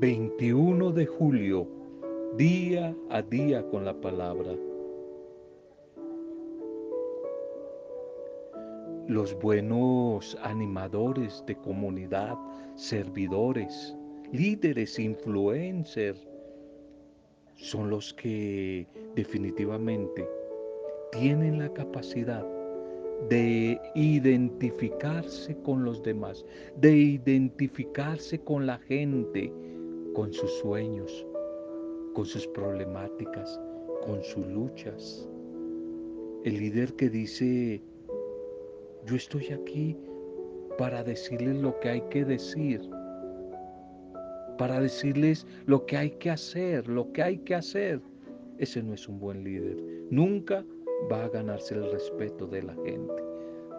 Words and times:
21 0.00 0.92
de 0.92 1.04
julio, 1.04 1.68
día 2.38 2.96
a 3.10 3.20
día 3.20 3.62
con 3.68 3.84
la 3.84 3.92
palabra. 3.92 4.56
Los 9.08 9.38
buenos 9.40 10.38
animadores 10.42 11.44
de 11.46 11.54
comunidad, 11.54 12.34
servidores, 12.76 13.94
líderes, 14.32 14.98
influencers, 14.98 16.26
son 17.56 17.90
los 17.90 18.14
que 18.14 18.86
definitivamente 19.14 20.26
tienen 21.12 21.58
la 21.58 21.70
capacidad 21.74 22.46
de 23.28 23.78
identificarse 23.94 25.54
con 25.62 25.84
los 25.84 26.02
demás, 26.02 26.42
de 26.76 26.96
identificarse 26.96 28.40
con 28.40 28.66
la 28.66 28.78
gente, 28.78 29.52
con 30.14 30.32
sus 30.32 30.50
sueños, 30.58 31.26
con 32.14 32.26
sus 32.26 32.46
problemáticas, 32.48 33.60
con 34.02 34.22
sus 34.22 34.46
luchas. 34.46 35.28
El 36.44 36.58
líder 36.58 36.94
que 36.94 37.10
dice, 37.10 37.82
yo 39.06 39.16
estoy 39.16 39.48
aquí 39.48 39.96
para 40.78 41.04
decirles 41.04 41.56
lo 41.56 41.78
que 41.80 41.88
hay 41.90 42.00
que 42.10 42.24
decir, 42.24 42.80
para 44.58 44.80
decirles 44.80 45.46
lo 45.66 45.84
que 45.86 45.96
hay 45.96 46.10
que 46.12 46.30
hacer, 46.30 46.88
lo 46.88 47.12
que 47.12 47.22
hay 47.22 47.38
que 47.38 47.54
hacer. 47.54 48.00
Ese 48.58 48.82
no 48.82 48.94
es 48.94 49.08
un 49.08 49.18
buen 49.18 49.44
líder. 49.44 49.76
Nunca 50.10 50.64
va 51.10 51.24
a 51.24 51.28
ganarse 51.28 51.74
el 51.74 51.90
respeto 51.90 52.46
de 52.46 52.62
la 52.62 52.74
gente. 52.84 53.22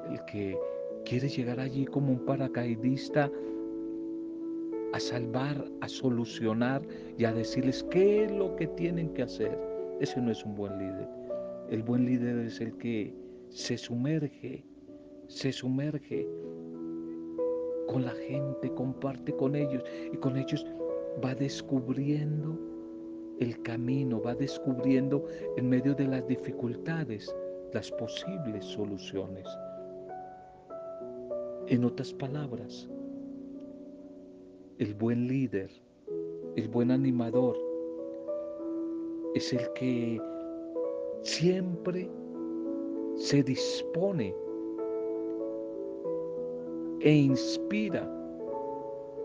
El 0.10 0.26
que 0.26 0.58
quiere 1.06 1.30
llegar 1.30 1.60
allí 1.60 1.86
como 1.86 2.14
un 2.14 2.26
paracaidista 2.26 3.32
a 4.94 5.00
salvar, 5.00 5.66
a 5.82 5.88
solucionar 5.88 6.82
y 7.18 7.26
a 7.26 7.34
decirles 7.34 7.84
qué 7.92 8.26
es 8.26 8.32
lo 8.32 8.56
que 8.56 8.68
tienen 8.68 9.14
que 9.14 9.24
hacer. 9.24 9.58
Ese 10.00 10.22
no 10.22 10.32
es 10.32 10.44
un 10.44 10.56
buen 10.56 10.78
líder. 10.78 11.08
El 11.70 11.84
buen 11.84 12.06
líder 12.06 12.40
es 12.40 12.60
el 12.60 12.76
que 12.78 13.14
se 13.50 13.78
sumerge, 13.78 14.66
se 15.28 15.52
sumerge 15.52 16.28
con 17.88 18.06
la 18.06 18.14
gente, 18.28 18.74
comparte 18.74 19.34
con 19.34 19.56
ellos 19.56 19.84
y 20.12 20.18
con 20.18 20.38
ellos 20.38 20.66
va 21.24 21.36
descubriendo 21.36 22.58
el 23.40 23.62
camino, 23.64 24.22
va 24.22 24.36
descubriendo 24.36 25.26
en 25.58 25.70
medio 25.70 25.94
de 25.96 26.08
las 26.08 26.28
dificultades 26.28 27.34
las 27.74 27.92
posibles 27.92 28.66
soluciones. 28.66 29.48
En 31.68 31.86
otras 31.86 32.14
palabras, 32.14 32.90
el 34.82 34.96
buen 34.96 35.28
líder, 35.28 35.70
el 36.56 36.68
buen 36.70 36.90
animador, 36.90 37.56
es 39.36 39.54
el 39.54 39.72
que 39.74 40.20
siempre 41.22 42.10
se 43.16 43.44
dispone 43.44 44.34
e 47.02 47.14
inspira 47.14 48.02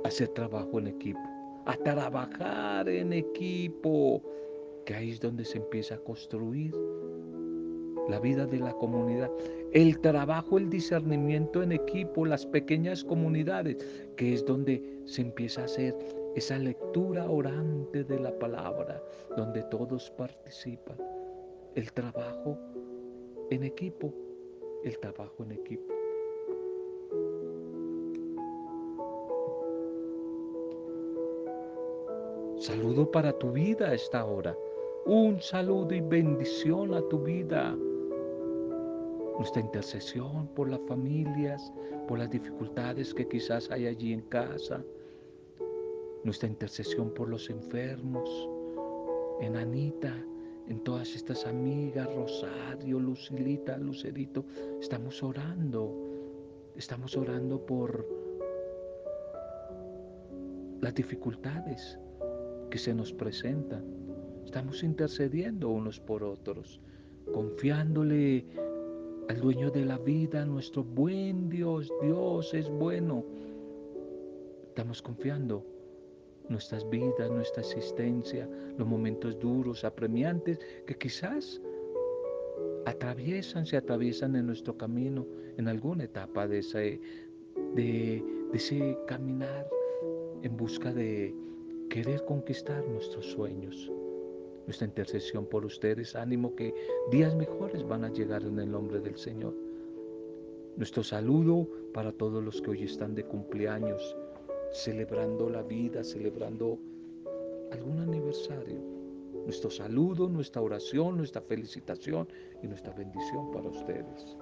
a 0.05 0.09
hacer 0.09 0.29
trabajo 0.29 0.79
en 0.79 0.89
equipo, 0.89 1.21
a 1.65 1.75
trabajar 1.79 2.87
en 2.87 3.15
equipo, 3.15 4.21
que 4.85 4.95
ahí 4.95 5.13
es 5.13 5.21
donde 5.21 5.47
se 5.47 5.57
empieza 5.57 5.95
a 5.95 5.99
construir 6.05 6.75
la 8.09 8.19
vida 8.19 8.47
de 8.47 8.59
la 8.59 8.73
comunidad, 8.75 9.31
el 9.73 9.99
trabajo, 10.01 10.59
el 10.59 10.71
discernimiento 10.71 11.63
en 11.63 11.73
equipo, 11.73 12.25
las 12.25 12.47
pequeñas 12.47 13.05
comunidades, 13.05 13.77
que 14.17 14.35
es 14.35 14.45
donde 14.45 14.83
se 15.05 15.23
empieza 15.23 15.63
a 15.63 15.65
hacer 15.65 15.97
esa 16.35 16.59
lectura 16.59 17.29
orante 17.31 18.05
de 18.05 18.21
la 18.21 18.39
palabra, 18.39 19.03
donde 19.37 19.63
todos 19.65 20.11
participan, 20.13 20.99
el 21.75 21.93
trabajo 21.93 22.59
en 23.51 23.65
equipo, 23.65 24.13
el 24.85 24.99
trabajo 24.99 25.43
en 25.45 25.53
equipo. 25.53 25.95
Saludo 32.59 33.11
para 33.11 33.33
tu 33.33 33.53
vida 33.53 33.89
a 33.89 33.95
esta 33.95 34.25
hora. 34.25 34.57
Un 35.05 35.41
saludo 35.41 35.95
y 35.95 36.01
bendición 36.01 36.95
a 36.95 37.03
tu 37.09 37.21
vida. 37.21 37.77
Nuestra 39.39 39.61
intercesión 39.61 40.49
por 40.55 40.69
las 40.69 40.81
familias, 40.89 41.73
por 42.09 42.19
las 42.19 42.31
dificultades 42.31 43.13
que 43.13 43.29
quizás 43.29 43.71
hay 43.71 43.87
allí 43.87 44.13
en 44.13 44.23
casa. 44.23 44.83
Nuestra 46.25 46.49
intercesión 46.49 47.13
por 47.13 47.29
los 47.29 47.51
enfermos, 47.51 48.49
en 49.41 49.57
Anita, 49.57 50.15
en 50.69 50.81
todas 50.81 51.15
estas 51.15 51.47
amigas, 51.47 52.13
Rosario, 52.15 52.99
Lucilita, 52.99 53.77
Lucerito. 53.79 54.45
Estamos 54.81 55.23
orando, 55.23 55.95
estamos 56.75 57.17
orando 57.17 57.65
por 57.65 58.07
las 60.81 60.95
dificultades 60.95 61.99
que 62.71 62.79
se 62.79 62.95
nos 62.95 63.13
presentan. 63.13 63.85
Estamos 64.45 64.83
intercediendo 64.83 65.69
unos 65.69 66.01
por 66.01 66.25
otros, 66.25 66.81
confiándole 67.33 68.47
al 69.29 69.41
dueño 69.41 69.71
de 69.71 69.85
la 69.85 69.99
vida, 69.99 70.45
nuestro 70.45 70.85
buen 70.85 71.49
Dios. 71.49 71.93
Dios 72.03 72.55
es 72.55 72.69
bueno. 72.69 73.25
Estamos 74.69 75.03
confiando 75.03 75.65
nuestras 76.49 76.89
vidas, 76.91 77.31
nuestra 77.31 77.63
existencia, 77.63 78.49
los 78.79 78.87
momentos 78.87 79.39
duros, 79.41 79.85
apremiantes, 79.85 80.61
que 80.87 80.95
quizás 80.97 81.61
atraviesan, 82.85 83.67
se 83.67 83.77
atraviesan 83.77 84.37
en 84.37 84.47
nuestro 84.47 84.77
camino, 84.77 85.27
en 85.57 85.67
alguna 85.69 86.05
etapa 86.05 86.47
de 86.47 86.59
ese, 86.59 87.01
de 87.75 88.23
ese 88.53 88.97
caminar 89.07 89.69
en 90.43 90.57
busca 90.57 90.93
de 90.93 91.35
querer 91.91 92.25
conquistar 92.25 92.87
nuestros 92.87 93.27
sueños. 93.27 93.91
Nuestra 94.67 94.87
intercesión 94.87 95.47
por 95.47 95.65
ustedes, 95.65 96.17
ánimo 96.17 96.55
que 96.55 96.75
días 97.11 97.35
mejores 97.35 97.87
van 97.87 98.05
a 98.05 98.13
llegar 98.13 98.43
en 98.43 98.59
el 98.59 98.71
nombre 98.71 99.01
del 99.01 99.17
Señor. 99.17 99.55
Nuestro 100.77 101.03
saludo 101.03 101.69
para 101.95 102.13
todos 102.13 102.43
los 102.43 102.61
que 102.61 102.71
hoy 102.71 102.83
están 102.83 103.15
de 103.15 103.25
cumpleaños, 103.25 104.17
celebrando 104.73 105.49
la 105.49 105.63
vida, 105.63 106.03
celebrando 106.03 106.79
algún 107.71 108.01
aniversario. 108.01 108.81
Nuestro 109.45 109.71
saludo, 109.71 110.29
nuestra 110.29 110.61
oración, 110.61 111.17
nuestra 111.17 111.41
felicitación 111.41 112.29
y 112.63 112.67
nuestra 112.67 112.93
bendición 112.93 113.51
para 113.53 113.69
ustedes. 113.69 114.37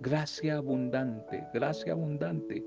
Gracia 0.00 0.58
abundante, 0.58 1.42
gracia 1.54 1.92
abundante 1.92 2.62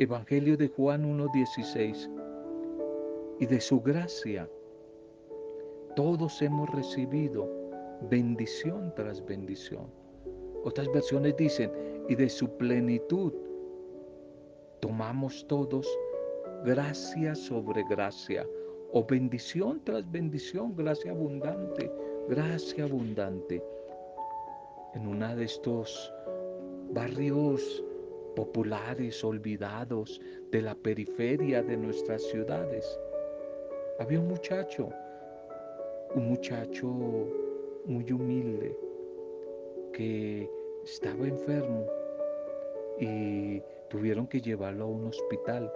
Evangelio 0.00 0.56
de 0.56 0.68
Juan 0.68 1.02
1.16. 1.18 2.17
Y 3.40 3.46
de 3.46 3.60
su 3.60 3.80
gracia 3.80 4.48
todos 5.94 6.40
hemos 6.42 6.68
recibido 6.70 7.48
bendición 8.08 8.92
tras 8.94 9.24
bendición. 9.24 9.86
Otras 10.64 10.90
versiones 10.92 11.36
dicen, 11.36 11.72
y 12.08 12.14
de 12.14 12.28
su 12.28 12.48
plenitud 12.56 13.32
tomamos 14.80 15.46
todos 15.48 15.86
gracia 16.64 17.34
sobre 17.34 17.84
gracia, 17.88 18.46
o 18.92 19.04
bendición 19.04 19.80
tras 19.84 20.10
bendición, 20.10 20.74
gracia 20.74 21.10
abundante, 21.10 21.90
gracia 22.28 22.84
abundante. 22.84 23.62
En 24.94 25.06
una 25.06 25.36
de 25.36 25.44
estos 25.44 26.12
barrios 26.90 27.84
populares 28.34 29.22
olvidados 29.24 30.20
de 30.50 30.62
la 30.62 30.74
periferia 30.74 31.62
de 31.62 31.76
nuestras 31.76 32.22
ciudades. 32.22 32.98
Había 33.98 34.20
un 34.20 34.28
muchacho, 34.28 34.90
un 36.14 36.28
muchacho 36.28 36.86
muy 37.84 38.12
humilde 38.12 38.78
que 39.92 40.48
estaba 40.84 41.26
enfermo 41.26 41.84
y 43.00 43.60
tuvieron 43.90 44.28
que 44.28 44.40
llevarlo 44.40 44.84
a 44.84 44.86
un 44.86 45.06
hospital 45.06 45.72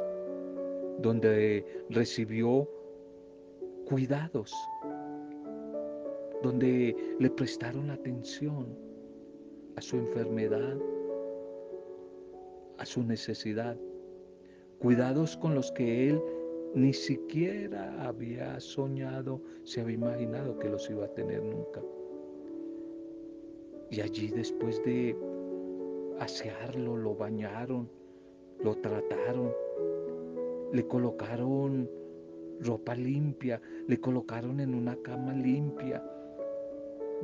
donde 1.01 1.67
recibió 1.91 2.69
cuidados, 3.87 4.55
donde 6.45 6.95
le 7.19 7.31
prestaron 7.31 7.91
atención 7.91 8.79
a 9.75 9.81
su 9.81 9.97
enfermedad, 9.97 10.79
a 12.79 12.87
su 12.87 13.03
necesidad, 13.03 13.77
cuidados 14.79 15.37
con 15.37 15.57
los 15.57 15.73
que 15.73 16.11
él 16.11 16.23
ni 16.75 16.93
siquiera 16.93 18.07
había 18.07 18.59
soñado, 18.61 19.41
se 19.65 19.81
había 19.81 19.95
imaginado 19.95 20.59
que 20.59 20.69
los 20.69 20.89
iba 20.91 21.05
a 21.05 21.15
tener 21.15 21.43
nunca. 21.43 21.83
Y 23.91 24.01
allí 24.01 24.29
después 24.29 24.83
de 24.85 25.17
asearlo, 26.19 26.97
lo 26.97 27.15
bañaron, 27.15 27.91
lo 28.63 28.75
trataron, 28.77 29.53
le 30.73 30.87
colocaron 30.87 31.91
ropa 32.61 32.95
limpia, 32.95 33.61
le 33.87 34.01
colocaron 34.01 34.61
en 34.61 34.75
una 34.75 34.97
cama 35.03 35.35
limpia. 35.35 36.03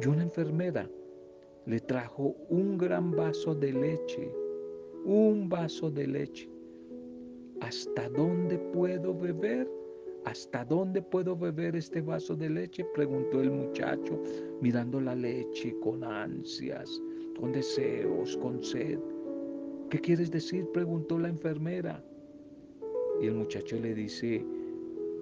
Y 0.00 0.06
una 0.09 0.23
enfermera 0.23 0.89
le 1.67 1.81
trajo 1.81 2.37
un 2.49 2.77
gran 2.77 3.12
vaso 3.12 3.55
de 3.55 3.73
leche, 3.73 4.31
un 5.05 5.49
vaso 5.49 5.91
de 5.91 6.06
leche. 6.06 6.50
¿Hasta 7.60 8.08
dónde 8.10 8.58
puedo 8.72 9.14
beber? 9.14 9.69
¿Hasta 10.25 10.64
dónde 10.64 11.02
puedo 11.02 11.37
beber 11.37 11.75
este 11.75 12.00
vaso 12.00 12.37
de 12.37 12.50
leche? 12.50 12.84
Preguntó 12.94 13.40
el 13.40 13.50
muchacho, 13.50 14.22
mirando 14.60 15.00
la 15.00 15.14
leche 15.14 15.75
con 15.81 16.05
ansias, 16.05 17.00
con 17.40 17.52
deseos, 17.52 18.37
con 18.37 18.62
sed. 18.62 18.99
¿Qué 19.90 19.99
quieres 19.99 20.31
decir? 20.31 20.66
preguntó 20.72 21.19
la 21.19 21.28
enfermera. 21.28 22.05
Y 23.20 23.26
el 23.26 23.34
muchacho 23.34 23.76
le 23.76 23.94
dice, 23.94 24.44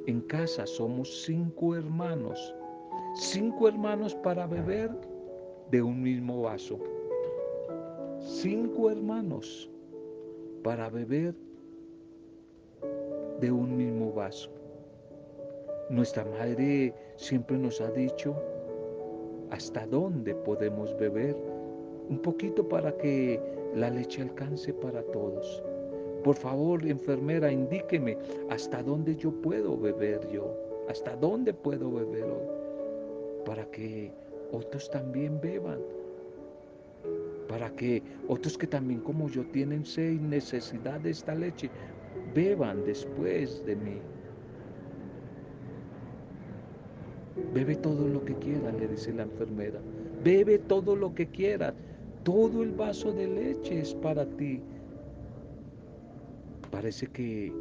en 0.07 0.21
casa 0.23 0.67
somos 0.67 1.25
cinco 1.25 1.75
hermanos, 1.75 2.55
cinco 3.15 3.69
hermanos 3.69 4.15
para 4.17 4.47
beber 4.47 4.91
de 5.71 5.83
un 5.83 6.03
mismo 6.03 6.43
vaso. 6.43 6.79
Cinco 8.21 8.91
hermanos 8.91 9.71
para 10.63 10.91
beber 10.91 11.35
de 13.41 13.53
un 13.53 13.77
mismo 13.77 14.13
vaso. 14.13 14.51
Nuestra 15.91 16.25
madre 16.25 16.93
siempre 17.17 17.57
nos 17.57 17.81
ha 17.81 17.91
dicho 17.91 18.35
hasta 19.51 19.87
dónde 19.87 20.35
podemos 20.35 20.97
beber, 20.99 21.37
un 22.09 22.19
poquito 22.19 22.69
para 22.69 22.97
que 22.97 23.41
la 23.75 23.91
leche 23.91 24.23
alcance 24.23 24.73
para 24.73 25.03
todos. 25.05 25.63
Por 26.25 26.35
favor, 26.35 26.85
enfermera, 26.85 27.53
indíqueme 27.53 28.19
hasta 28.51 28.83
dónde 28.83 29.15
yo 29.17 29.31
puedo 29.43 29.77
beber 29.77 30.27
yo, 30.29 30.53
hasta 30.89 31.15
dónde 31.17 31.55
puedo 31.55 31.91
beber 31.91 32.25
hoy, 32.25 33.45
para 33.45 33.65
que 33.71 34.11
otros 34.51 34.91
también 34.91 35.41
beban, 35.41 35.79
para 37.49 37.71
que 37.71 38.03
otros 38.27 38.59
que 38.59 38.67
también 38.67 39.01
como 39.01 39.29
yo 39.29 39.45
tienen 39.53 39.85
sed 39.85 40.13
y 40.13 40.19
necesidad 40.19 40.99
de 41.01 41.11
esta 41.11 41.35
leche, 41.35 41.71
beban 42.35 42.85
después 42.85 43.65
de 43.67 43.77
mí. 43.77 43.99
Bebe 47.53 47.77
todo 47.77 48.09
lo 48.09 48.25
que 48.25 48.35
quieras, 48.35 48.75
le 48.79 48.89
dice 48.89 49.13
la 49.13 49.25
enfermera. 49.25 49.81
Bebe 50.25 50.59
todo 50.59 50.97
lo 50.97 51.15
que 51.15 51.27
quieras. 51.27 51.75
Todo 52.25 52.63
el 52.63 52.73
vaso 52.73 53.13
de 53.13 53.27
leche 53.27 53.81
es 53.81 53.95
para 53.95 54.27
ti. 54.27 54.61
Parece 56.71 57.07
que 57.07 57.53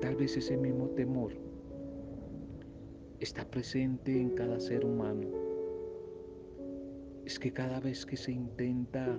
tal 0.00 0.16
vez 0.16 0.36
ese 0.36 0.56
mismo 0.56 0.88
temor 0.88 1.32
está 3.20 3.44
presente 3.44 4.20
en 4.20 4.30
cada 4.30 4.58
ser 4.58 4.84
humano. 4.84 5.28
Es 7.24 7.38
que 7.38 7.52
cada 7.52 7.78
vez 7.78 8.04
que 8.04 8.16
se 8.16 8.32
intenta 8.32 9.16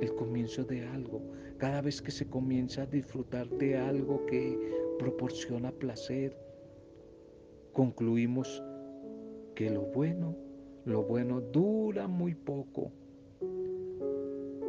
el 0.00 0.14
comienzo 0.14 0.62
de 0.64 0.86
algo, 0.86 1.20
cada 1.58 1.82
vez 1.82 2.00
que 2.00 2.10
se 2.10 2.28
comienza 2.28 2.82
a 2.82 2.86
disfrutar 2.86 3.48
de 3.48 3.76
algo 3.76 4.24
que 4.26 4.58
proporciona 4.98 5.72
placer, 5.72 6.36
concluimos 7.72 8.62
que 9.54 9.68
lo 9.70 9.82
bueno, 9.82 10.36
lo 10.84 11.02
bueno 11.02 11.40
dura 11.40 12.06
muy 12.06 12.34
poco. 12.34 12.92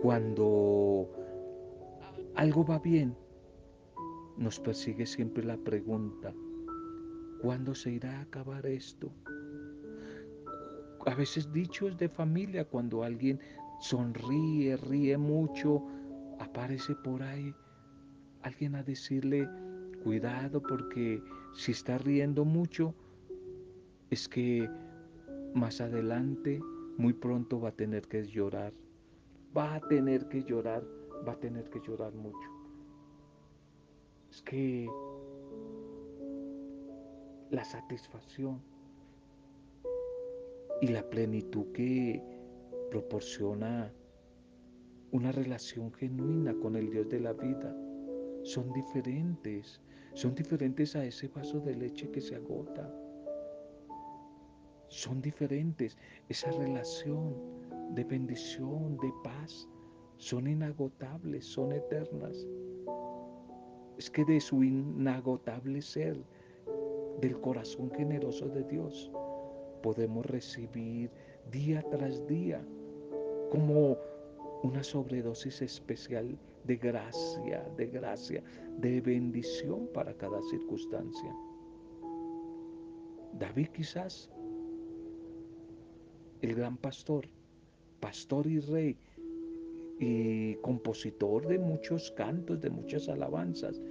Cuando 0.02 1.10
algo 2.36 2.66
va 2.66 2.80
bien, 2.80 3.16
nos 4.38 4.60
persigue 4.60 5.06
siempre 5.06 5.44
la 5.44 5.58
pregunta, 5.58 6.34
¿cuándo 7.42 7.76
se 7.76 7.92
irá 7.92 8.18
a 8.18 8.22
acabar 8.22 8.66
esto? 8.66 9.12
A 11.06 11.14
veces 11.16 11.52
dichos 11.54 11.98
de 11.98 12.10
familia, 12.10 12.66
cuando 12.66 13.04
alguien 13.04 13.40
sonríe, 13.80 14.78
ríe 14.78 15.18
mucho, 15.18 15.84
aparece 16.40 16.96
por 16.96 17.22
ahí 17.24 17.54
alguien 18.42 18.76
a 18.76 18.84
decirle, 18.84 19.48
cuidado 20.04 20.62
porque 20.62 21.22
si 21.54 21.72
está 21.72 21.98
riendo 21.98 22.46
mucho, 22.46 22.94
es 24.10 24.28
que 24.28 24.70
más 25.54 25.82
adelante, 25.82 26.60
muy 26.98 27.14
pronto 27.14 27.60
va 27.60 27.70
a 27.70 27.76
tener 27.76 28.08
que 28.08 28.26
llorar. 28.26 28.74
Va 29.56 29.76
a 29.76 29.80
tener 29.82 30.28
que 30.30 30.44
llorar, 30.44 30.84
va 31.28 31.34
a 31.34 31.40
tener 31.40 31.70
que 31.70 31.80
llorar 31.82 32.14
mucho 32.14 32.60
que 34.50 34.90
la 37.52 37.64
satisfacción 37.64 38.62
y 40.82 40.88
la 40.88 41.08
plenitud 41.10 41.72
que 41.74 42.22
proporciona 42.90 43.92
una 45.12 45.32
relación 45.32 45.92
genuina 45.94 46.54
con 46.62 46.76
el 46.76 46.90
Dios 46.90 47.10
de 47.10 47.20
la 47.20 47.34
vida 47.34 47.76
son 48.44 48.72
diferentes, 48.74 49.82
son 50.14 50.36
diferentes 50.36 50.96
a 50.96 51.04
ese 51.04 51.28
vaso 51.28 51.60
de 51.60 51.76
leche 51.76 52.10
que 52.12 52.22
se 52.22 52.36
agota. 52.36 52.90
Son 54.88 55.22
diferentes, 55.22 55.98
esa 56.30 56.52
relación 56.52 57.36
de 57.92 58.04
bendición, 58.04 58.98
de 58.98 59.12
paz, 59.24 59.68
son 60.18 60.48
inagotables, 60.48 61.46
son 61.46 61.74
eternas 61.74 62.48
es 64.00 64.10
que 64.10 64.24
de 64.24 64.40
su 64.40 64.64
inagotable 64.64 65.82
ser, 65.82 66.18
del 67.20 67.38
corazón 67.42 67.92
generoso 67.92 68.48
de 68.48 68.64
Dios, 68.64 69.12
podemos 69.84 70.26
recibir 70.26 71.12
día 71.52 71.84
tras 71.92 72.26
día 72.26 72.66
como 73.52 73.98
una 74.64 74.84
sobredosis 74.84 75.62
especial 75.62 76.38
de 76.66 76.76
gracia, 76.76 77.64
de 77.78 77.88
gracia, 77.88 78.44
de 78.78 79.02
bendición 79.02 79.88
para 79.94 80.14
cada 80.14 80.42
circunstancia. 80.44 81.36
David 83.34 83.68
quizás, 83.70 84.30
el 86.42 86.56
gran 86.56 86.78
pastor, 86.78 87.28
pastor 88.00 88.48
y 88.48 88.60
rey, 88.60 88.98
y 90.00 90.56
compositor 90.56 91.48
de 91.48 91.60
muchos 91.60 92.12
cantos, 92.12 92.62
de 92.62 92.69
muchas 92.69 93.10
alabanzas, 93.10 93.81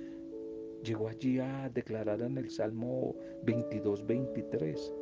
llegó 0.83 1.09
allí 1.09 1.39
a 1.39 1.69
declarar 1.69 2.23
en 2.23 2.39
el 2.39 2.51
Salmo 2.51 3.15
22, 3.45 4.07
23, 4.07 4.93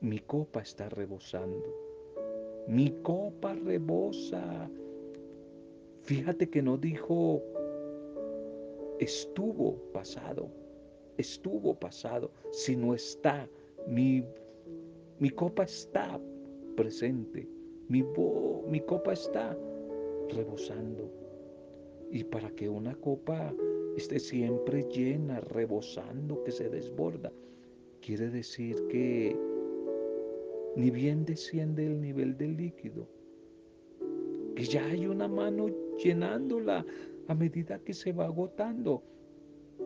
mi 0.00 0.18
copa 0.20 0.60
está 0.60 0.88
rebosando, 0.88 1.85
mi 2.66 2.90
copa 3.02 3.54
rebosa. 3.54 4.70
Fíjate 6.02 6.48
que 6.48 6.62
no 6.62 6.76
dijo 6.76 7.42
estuvo 8.98 9.76
pasado, 9.92 10.48
estuvo 11.18 11.74
pasado, 11.74 12.30
sino 12.50 12.94
está, 12.94 13.48
mi, 13.86 14.24
mi 15.18 15.30
copa 15.30 15.64
está 15.64 16.18
presente, 16.76 17.48
mi, 17.88 18.04
mi 18.68 18.80
copa 18.80 19.12
está 19.12 19.56
rebosando. 20.30 21.10
Y 22.10 22.24
para 22.24 22.50
que 22.50 22.68
una 22.68 22.94
copa 22.94 23.52
esté 23.96 24.18
siempre 24.18 24.84
llena, 24.84 25.40
rebosando, 25.40 26.42
que 26.44 26.52
se 26.52 26.68
desborda, 26.68 27.32
quiere 28.00 28.30
decir 28.30 28.76
que 28.88 29.36
ni 30.76 30.90
bien 30.90 31.24
desciende 31.24 31.86
el 31.86 32.00
nivel 32.00 32.36
del 32.36 32.56
líquido, 32.56 33.08
que 34.54 34.64
ya 34.64 34.84
hay 34.84 35.06
una 35.06 35.26
mano 35.26 35.68
llenándola 35.98 36.84
a 37.28 37.34
medida 37.34 37.78
que 37.78 37.94
se 37.94 38.12
va 38.12 38.26
agotando. 38.26 39.02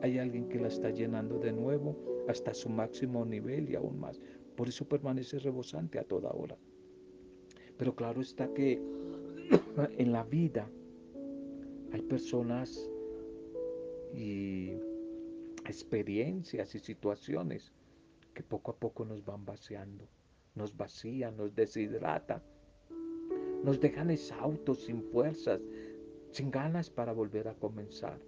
Hay 0.02 0.18
alguien 0.18 0.48
que 0.48 0.58
la 0.58 0.68
está 0.68 0.90
llenando 0.90 1.38
de 1.38 1.52
nuevo 1.52 1.96
hasta 2.28 2.52
su 2.54 2.68
máximo 2.68 3.24
nivel 3.24 3.70
y 3.70 3.76
aún 3.76 3.98
más. 3.98 4.20
Por 4.56 4.68
eso 4.68 4.86
permanece 4.86 5.38
rebosante 5.38 5.98
a 5.98 6.04
toda 6.04 6.30
hora. 6.30 6.56
Pero 7.76 7.94
claro 7.94 8.20
está 8.20 8.52
que 8.52 8.80
en 9.98 10.12
la 10.12 10.24
vida 10.24 10.68
hay 11.92 12.02
personas 12.02 12.90
y 14.14 14.72
experiencias 15.66 16.74
y 16.74 16.78
situaciones 16.78 17.72
que 18.34 18.42
poco 18.42 18.72
a 18.72 18.76
poco 18.76 19.04
nos 19.04 19.24
van 19.24 19.44
vaciando, 19.44 20.08
nos 20.54 20.76
vacían, 20.76 21.36
nos 21.36 21.54
deshidratan, 21.54 22.42
nos 23.64 23.80
dejan 23.80 24.10
exhaustos, 24.10 24.84
sin 24.84 25.02
fuerzas, 25.02 25.60
sin 26.30 26.50
ganas 26.50 26.90
para 26.90 27.12
volver 27.12 27.48
a 27.48 27.54
comenzar. 27.54 28.18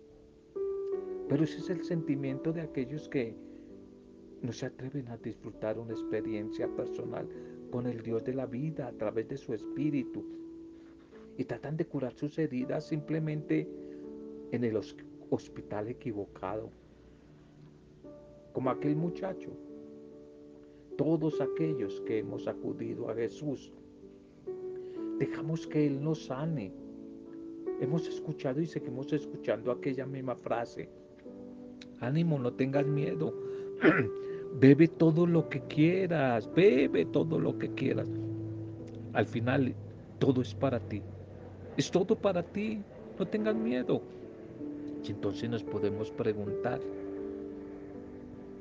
Pero 1.28 1.44
ese 1.44 1.58
es 1.58 1.70
el 1.70 1.82
sentimiento 1.84 2.52
de 2.52 2.60
aquellos 2.60 3.08
que 3.08 3.34
no 4.42 4.52
se 4.52 4.66
atreven 4.66 5.08
a 5.08 5.16
disfrutar 5.16 5.78
una 5.78 5.92
experiencia 5.92 6.68
personal 6.68 7.28
con 7.70 7.86
el 7.86 8.02
Dios 8.02 8.24
de 8.24 8.34
la 8.34 8.46
vida 8.46 8.88
a 8.88 8.92
través 8.92 9.28
de 9.28 9.36
su 9.36 9.54
espíritu 9.54 10.24
y 11.38 11.44
tratan 11.44 11.76
de 11.76 11.86
curar 11.86 12.12
sus 12.12 12.38
heridas 12.38 12.86
simplemente 12.86 13.68
en 14.50 14.64
el 14.64 14.78
hospital 15.30 15.88
equivocado. 15.88 16.70
Como 18.52 18.68
aquel 18.70 18.96
muchacho. 18.96 19.50
Todos 21.02 21.40
aquellos 21.40 22.00
que 22.02 22.20
hemos 22.20 22.46
acudido 22.46 23.10
a 23.10 23.14
Jesús, 23.16 23.72
dejamos 25.18 25.66
que 25.66 25.84
Él 25.84 26.00
nos 26.00 26.26
sane. 26.26 26.72
Hemos 27.80 28.06
escuchado 28.06 28.60
y 28.60 28.66
seguimos 28.66 29.12
escuchando 29.12 29.72
aquella 29.72 30.06
misma 30.06 30.36
frase. 30.36 30.88
Ánimo, 31.98 32.38
no 32.38 32.52
tengas 32.52 32.86
miedo. 32.86 33.34
bebe 34.60 34.86
todo 34.86 35.26
lo 35.26 35.48
que 35.48 35.62
quieras, 35.62 36.48
bebe 36.54 37.04
todo 37.06 37.36
lo 37.36 37.58
que 37.58 37.68
quieras. 37.74 38.06
Al 39.12 39.26
final, 39.26 39.74
todo 40.20 40.40
es 40.40 40.54
para 40.54 40.78
ti. 40.78 41.02
Es 41.76 41.90
todo 41.90 42.14
para 42.14 42.44
ti. 42.44 42.80
No 43.18 43.26
tengas 43.26 43.56
miedo. 43.56 44.00
Y 45.02 45.10
entonces 45.10 45.50
nos 45.50 45.64
podemos 45.64 46.12
preguntar, 46.12 46.78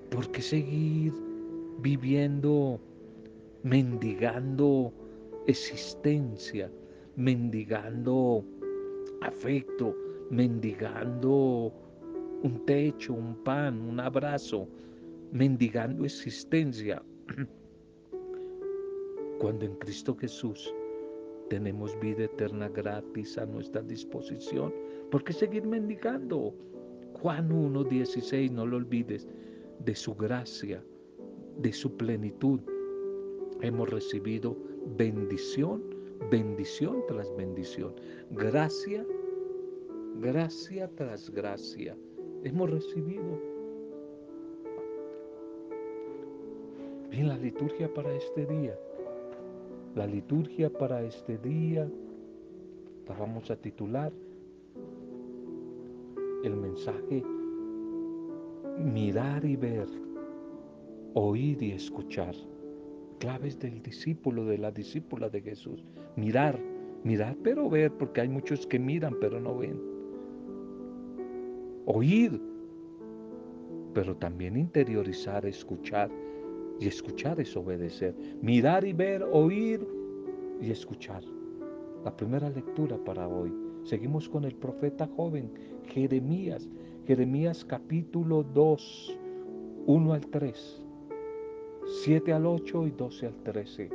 ¿por 0.09 0.31
qué 0.31 0.41
seguir 0.41 1.30
viviendo, 1.81 2.79
mendigando 3.63 4.93
existencia, 5.47 6.71
mendigando 7.15 8.43
afecto, 9.21 9.95
mendigando 10.29 11.73
un 12.43 12.65
techo, 12.65 13.13
un 13.13 13.35
pan, 13.43 13.81
un 13.81 13.99
abrazo, 13.99 14.67
mendigando 15.31 16.05
existencia? 16.05 17.01
Cuando 19.39 19.65
en 19.65 19.75
Cristo 19.75 20.15
Jesús 20.15 20.71
tenemos 21.51 21.99
vida 21.99 22.23
eterna 22.23 22.69
gratis 22.69 23.37
a 23.37 23.45
nuestra 23.45 23.81
disposición. 23.81 24.73
¿Por 25.09 25.21
qué 25.25 25.33
seguir 25.33 25.67
mendigando? 25.67 26.55
Juan 27.19 27.49
1.16, 27.49 28.51
no 28.51 28.65
lo 28.65 28.77
olvides, 28.77 29.27
de 29.79 29.93
su 29.93 30.15
gracia, 30.15 30.81
de 31.61 31.73
su 31.73 31.95
plenitud, 31.95 32.59
hemos 33.61 33.89
recibido 33.89 34.55
bendición, 34.97 35.83
bendición 36.29 37.03
tras 37.07 37.35
bendición, 37.35 37.93
gracia, 38.31 39.05
gracia 40.19 40.89
tras 40.95 41.29
gracia, 41.29 41.95
hemos 42.43 42.69
recibido. 42.69 43.39
Bien, 47.09 47.27
la 47.27 47.37
liturgia 47.37 47.93
para 47.93 48.15
este 48.15 48.45
día. 48.45 48.79
La 49.95 50.07
liturgia 50.07 50.69
para 50.69 51.03
este 51.03 51.37
día 51.37 51.89
la 53.07 53.17
vamos 53.17 53.51
a 53.51 53.57
titular 53.57 54.13
el 56.45 56.55
mensaje 56.55 57.21
mirar 58.77 59.43
y 59.45 59.55
ver, 59.55 59.87
oír 61.13 61.61
y 61.61 61.71
escuchar. 61.71 62.35
Claves 63.19 63.59
del 63.59 63.81
discípulo, 63.81 64.45
de 64.45 64.57
la 64.57 64.71
discípula 64.71 65.29
de 65.29 65.41
Jesús. 65.41 65.83
Mirar, 66.15 66.59
mirar 67.03 67.35
pero 67.43 67.69
ver, 67.69 67.91
porque 67.91 68.21
hay 68.21 68.29
muchos 68.29 68.65
que 68.65 68.79
miran 68.79 69.15
pero 69.19 69.39
no 69.39 69.57
ven. 69.57 69.79
Oír, 71.85 72.41
pero 73.93 74.15
también 74.15 74.57
interiorizar, 74.57 75.45
escuchar 75.45 76.09
y 76.79 76.87
escuchar 76.87 77.39
es 77.39 77.55
obedecer. 77.55 78.15
Mirar 78.41 78.85
y 78.85 78.93
ver, 78.93 79.23
oír 79.23 79.85
y 80.61 80.71
escuchar. 80.71 81.23
La 82.03 82.15
primera 82.15 82.49
lectura 82.49 82.97
para 83.03 83.27
hoy. 83.27 83.53
Seguimos 83.83 84.27
con 84.27 84.45
el 84.45 84.55
profeta 84.55 85.07
joven 85.15 85.51
Jeremías. 85.87 86.67
Jeremías 87.05 87.65
capítulo 87.65 88.43
2, 88.43 89.19
1 89.87 90.13
al 90.13 90.27
3, 90.27 90.80
7 91.91 92.31
al 92.31 92.45
8 92.45 92.87
y 92.87 92.91
12 92.91 93.27
al 93.27 93.35
13. 93.43 93.89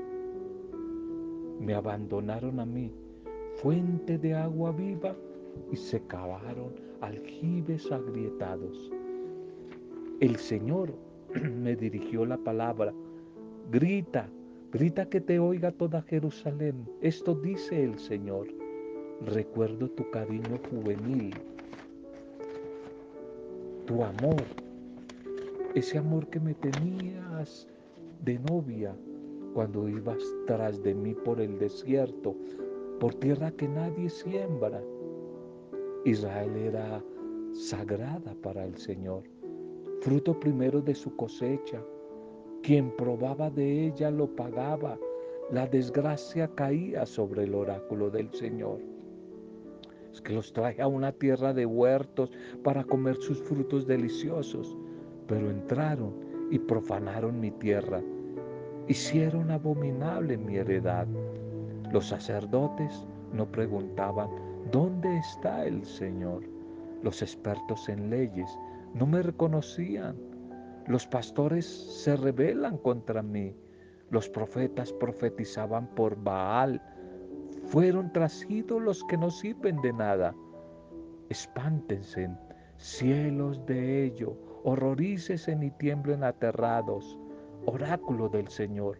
Me 1.60 1.72
abandonaron 1.74 2.60
a 2.60 2.66
mí, 2.66 2.92
fuente 3.54 4.18
de 4.18 4.34
agua 4.34 4.70
viva, 4.70 5.16
y 5.72 5.76
se 5.76 6.00
cavaron 6.02 6.74
aljibes 7.00 7.90
agrietados. 7.90 8.92
El 10.20 10.36
Señor 10.36 10.92
me 11.62 11.74
dirigió 11.74 12.26
la 12.26 12.36
palabra, 12.36 12.92
grita, 13.72 14.28
grita 14.72 15.08
que 15.08 15.22
te 15.22 15.38
oiga 15.38 15.72
toda 15.72 16.02
Jerusalén. 16.02 16.86
Esto 17.00 17.34
dice 17.34 17.82
el 17.82 17.98
Señor. 17.98 18.46
Recuerdo 19.24 19.88
tu 19.88 20.08
cariño 20.10 20.60
juvenil, 20.70 21.34
tu 23.86 24.04
amor, 24.04 24.42
ese 25.74 25.96
amor 25.96 26.26
que 26.26 26.38
me 26.38 26.52
tenías 26.52 27.66
de 28.23 28.38
novia 28.38 28.96
cuando 29.54 29.88
ibas 29.88 30.23
tras 30.46 30.82
de 30.82 30.94
mí 30.94 31.14
por 31.14 31.40
el 31.40 31.58
desierto, 31.58 32.35
por 33.00 33.14
tierra 33.14 33.50
que 33.52 33.68
nadie 33.68 34.08
siembra. 34.11 34.82
Israel 36.04 36.56
era 36.56 37.02
sagrada 37.52 38.35
para 38.42 38.64
el 38.64 38.76
Señor 38.76 39.23
fruto 40.00 40.38
primero 40.38 40.80
de 40.80 40.94
su 40.94 41.14
cosecha. 41.16 41.82
Quien 42.62 42.90
probaba 42.96 43.50
de 43.50 43.87
ella 43.87 44.11
lo 44.11 44.28
pagaba. 44.35 44.99
La 45.50 45.66
desgracia 45.66 46.49
caía 46.54 47.06
sobre 47.06 47.44
el 47.44 47.54
oráculo 47.54 48.11
del 48.11 48.32
Señor. 48.32 48.78
Es 50.12 50.20
que 50.20 50.32
los 50.32 50.52
traje 50.52 50.82
a 50.82 50.87
una 50.87 51.12
tierra 51.12 51.52
de 51.52 51.66
huertos 51.66 52.30
para 52.62 52.85
comer 52.85 53.16
sus 53.16 53.40
frutos 53.42 53.87
deliciosos, 53.87 54.76
pero 55.26 55.50
entraron 55.50 56.14
y 56.50 56.58
profanaron 56.58 57.40
mi 57.40 57.50
tierra. 57.50 58.00
Hicieron 58.88 59.50
abominable 59.50 60.36
mi 60.36 60.56
heredad. 60.56 61.06
Los 61.92 62.08
sacerdotes 62.08 63.06
no 63.32 63.50
preguntaban, 63.50 64.28
¿dónde 64.70 65.16
está 65.18 65.64
el 65.64 65.84
Señor? 65.84 66.42
Los 67.02 67.22
expertos 67.22 67.88
en 67.88 68.10
leyes 68.10 68.50
no 68.94 69.06
me 69.06 69.22
reconocían. 69.22 70.16
Los 70.86 71.06
pastores 71.06 71.66
se 71.66 72.16
rebelan 72.16 72.78
contra 72.78 73.22
mí. 73.22 73.56
Los 74.10 74.28
profetas 74.28 74.92
profetizaban 74.92 75.88
por 75.94 76.16
Baal. 76.22 76.80
Fueron 77.64 78.12
tras 78.12 78.48
ídolos 78.48 79.02
que 79.04 79.16
no 79.16 79.30
sirven 79.30 79.80
de 79.82 79.92
nada. 79.92 80.34
Espántense, 81.28 82.30
cielos 82.76 83.66
de 83.66 84.04
ello, 84.04 84.36
horrorícese 84.66 85.56
y 85.62 85.70
tiemblen 85.70 86.25
aterrados, 86.25 87.16
oráculo 87.66 88.28
del 88.28 88.49
Señor. 88.49 88.99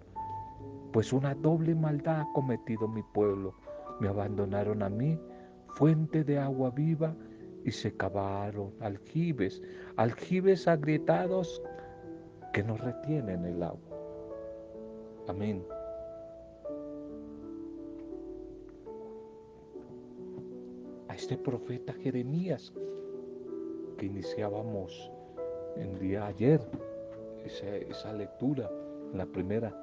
Pues 0.92 1.12
una 1.12 1.35
doble 1.35 1.75
maldad 1.75 2.20
ha 2.20 2.32
cometido 2.35 2.87
mi 2.87 3.02
pueblo. 3.02 3.52
Me 3.99 4.06
abandonaron 4.06 4.85
a 4.85 4.88
mí, 4.88 5.18
fuente 5.75 6.23
de 6.23 6.38
agua 6.38 6.70
viva, 6.70 7.16
y 7.64 7.73
se 7.73 7.92
cavaron 7.96 8.73
aljibes, 8.78 9.61
aljibes 9.96 10.68
agrietados 10.68 11.61
que 12.52 12.62
no 12.62 12.76
retienen 12.76 13.44
el 13.44 13.61
agua. 13.61 13.99
Amén. 15.26 15.66
A 21.08 21.14
este 21.16 21.37
profeta 21.37 21.92
Jeremías 21.94 22.73
que 23.99 24.06
iniciábamos 24.06 25.11
el 25.80 25.99
día 25.99 26.26
ayer, 26.26 26.61
esa, 27.45 27.76
esa 27.76 28.12
lectura, 28.12 28.71
la 29.12 29.26
primera, 29.26 29.75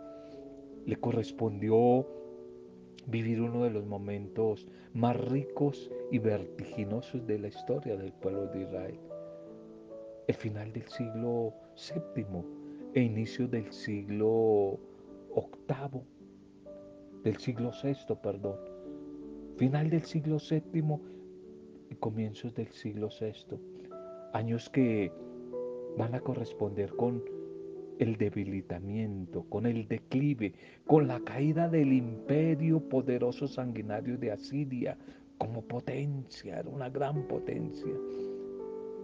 le 0.85 0.95
correspondió 0.97 2.05
vivir 3.07 3.41
uno 3.41 3.63
de 3.63 3.69
los 3.69 3.85
momentos 3.85 4.67
más 4.93 5.17
ricos 5.29 5.91
y 6.11 6.19
vertiginosos 6.19 7.25
de 7.25 7.39
la 7.39 7.47
historia 7.47 7.97
del 7.97 8.13
pueblo 8.13 8.47
de 8.47 8.61
Israel. 8.61 8.99
El 10.27 10.35
final 10.35 10.71
del 10.71 10.87
siglo 10.87 11.53
VII 11.75 12.43
e 12.93 13.01
inicio 13.01 13.47
del 13.47 13.71
siglo 13.71 14.79
VIII, 15.35 16.01
del 17.23 17.37
siglo 17.37 17.71
VI, 17.83 18.15
perdón. 18.21 18.55
Final 19.57 19.89
del 19.89 20.03
siglo 20.03 20.37
VII 20.37 20.99
y 21.89 21.95
comienzos 21.95 22.53
del 22.53 22.69
siglo 22.69 23.09
VI. 23.19 23.57
Años 24.33 24.69
que 24.69 25.11
van 25.97 26.15
a 26.15 26.19
corresponder 26.19 26.91
con 26.95 27.23
el 27.99 28.17
debilitamiento, 28.17 29.43
con 29.49 29.65
el 29.65 29.87
declive, 29.87 30.53
con 30.85 31.07
la 31.07 31.19
caída 31.19 31.69
del 31.69 31.93
imperio 31.93 32.79
poderoso 32.81 33.47
sanguinario 33.47 34.17
de 34.17 34.31
Asiria 34.31 34.97
como 35.37 35.61
potencia, 35.61 36.59
era 36.59 36.69
una 36.69 36.89
gran 36.89 37.27
potencia. 37.27 37.93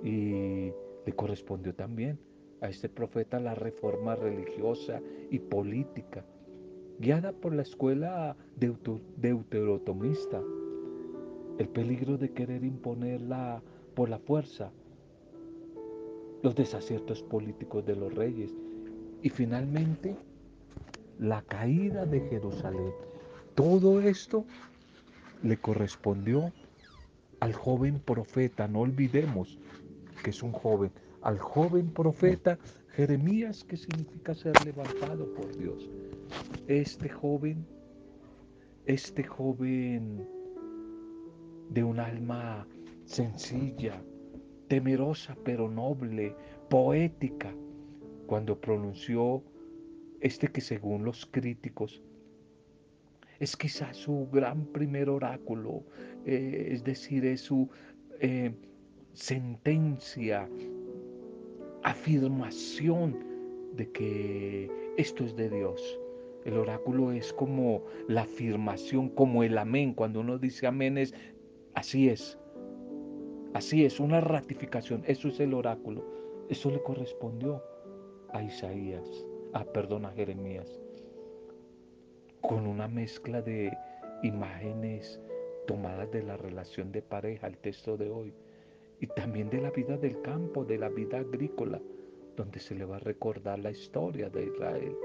Y 0.03 0.71
le 1.05 1.13
correspondió 1.15 1.73
también 1.75 2.19
a 2.61 2.69
este 2.69 2.89
profeta 2.89 3.39
la 3.39 3.55
reforma 3.55 4.15
religiosa 4.15 5.01
y 5.29 5.39
política, 5.39 6.25
guiada 6.99 7.31
por 7.31 7.53
la 7.53 7.61
escuela 7.61 8.35
deuterotomista, 8.57 10.41
el 11.57 11.69
peligro 11.69 12.17
de 12.17 12.31
querer 12.31 12.63
imponerla 12.63 13.61
por 13.93 14.09
la 14.09 14.19
fuerza, 14.19 14.71
los 16.41 16.55
desaciertos 16.55 17.21
políticos 17.23 17.85
de 17.85 17.95
los 17.95 18.13
reyes 18.13 18.51
y 19.21 19.29
finalmente 19.29 20.15
la 21.19 21.41
caída 21.41 22.05
de 22.05 22.21
Jerusalén. 22.21 22.93
Todo 23.55 23.99
esto 24.01 24.45
le 25.43 25.57
correspondió 25.57 26.51
al 27.39 27.53
joven 27.53 27.99
profeta, 27.99 28.67
no 28.67 28.81
olvidemos 28.81 29.57
que 30.23 30.29
es 30.29 30.43
un 30.43 30.51
joven, 30.51 30.91
al 31.21 31.39
joven 31.39 31.91
profeta 31.91 32.57
Jeremías, 32.93 33.63
que 33.63 33.77
significa 33.77 34.33
ser 34.33 34.53
levantado 34.65 35.33
por 35.33 35.55
Dios. 35.57 35.89
Este 36.67 37.09
joven, 37.09 37.65
este 38.85 39.23
joven 39.23 40.27
de 41.69 41.83
un 41.83 41.99
alma 41.99 42.67
sencilla, 43.05 44.01
temerosa 44.69 45.35
pero 45.43 45.69
noble, 45.69 46.33
poética, 46.69 47.53
cuando 48.27 48.61
pronunció 48.61 49.43
este 50.21 50.47
que 50.47 50.61
según 50.61 51.03
los 51.03 51.25
críticos 51.25 52.01
es 53.39 53.55
quizás 53.55 53.97
su 53.97 54.27
gran 54.31 54.65
primer 54.65 55.09
oráculo, 55.09 55.83
eh, 56.25 56.69
es 56.71 56.83
decir, 56.83 57.25
es 57.25 57.41
su 57.41 57.69
eh, 58.19 58.51
sentencia, 59.13 60.47
afirmación 61.83 63.17
de 63.75 63.89
que 63.91 64.69
esto 64.97 65.23
es 65.23 65.35
de 65.35 65.49
Dios. 65.49 65.99
El 66.45 66.57
oráculo 66.57 67.11
es 67.11 67.31
como 67.33 67.83
la 68.07 68.21
afirmación, 68.21 69.09
como 69.09 69.43
el 69.43 69.57
amén. 69.57 69.93
Cuando 69.93 70.19
uno 70.19 70.37
dice 70.37 70.67
amén 70.67 70.97
es 70.97 71.13
así 71.73 72.09
es. 72.09 72.37
Así 73.53 73.85
es, 73.85 73.99
una 73.99 74.21
ratificación. 74.21 75.03
Eso 75.07 75.27
es 75.27 75.39
el 75.39 75.53
oráculo. 75.53 76.03
Eso 76.49 76.69
le 76.69 76.81
correspondió 76.81 77.63
a 78.31 78.43
Isaías, 78.43 79.25
a 79.53 79.63
perdón, 79.65 80.05
a 80.05 80.11
Jeremías 80.11 80.79
con 82.41 82.67
una 82.67 82.87
mezcla 82.87 83.41
de 83.41 83.71
imágenes 84.23 85.19
tomadas 85.67 86.11
de 86.11 86.23
la 86.23 86.37
relación 86.37 86.91
de 86.91 87.01
pareja, 87.01 87.47
el 87.47 87.57
texto 87.57 87.97
de 87.97 88.09
hoy, 88.09 88.33
y 88.99 89.07
también 89.07 89.49
de 89.49 89.61
la 89.61 89.71
vida 89.71 89.97
del 89.97 90.21
campo, 90.21 90.65
de 90.65 90.77
la 90.77 90.89
vida 90.89 91.19
agrícola, 91.19 91.81
donde 92.35 92.59
se 92.59 92.75
le 92.75 92.85
va 92.85 92.97
a 92.97 92.99
recordar 92.99 93.59
la 93.59 93.71
historia 93.71 94.29
de 94.29 94.45
Israel, 94.45 94.95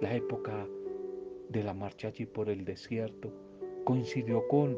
la 0.00 0.14
época 0.14 0.66
de 1.48 1.62
la 1.62 1.72
marcha 1.72 2.08
allí 2.08 2.26
por 2.26 2.48
el 2.48 2.64
desierto, 2.64 3.32
coincidió 3.84 4.46
con 4.48 4.76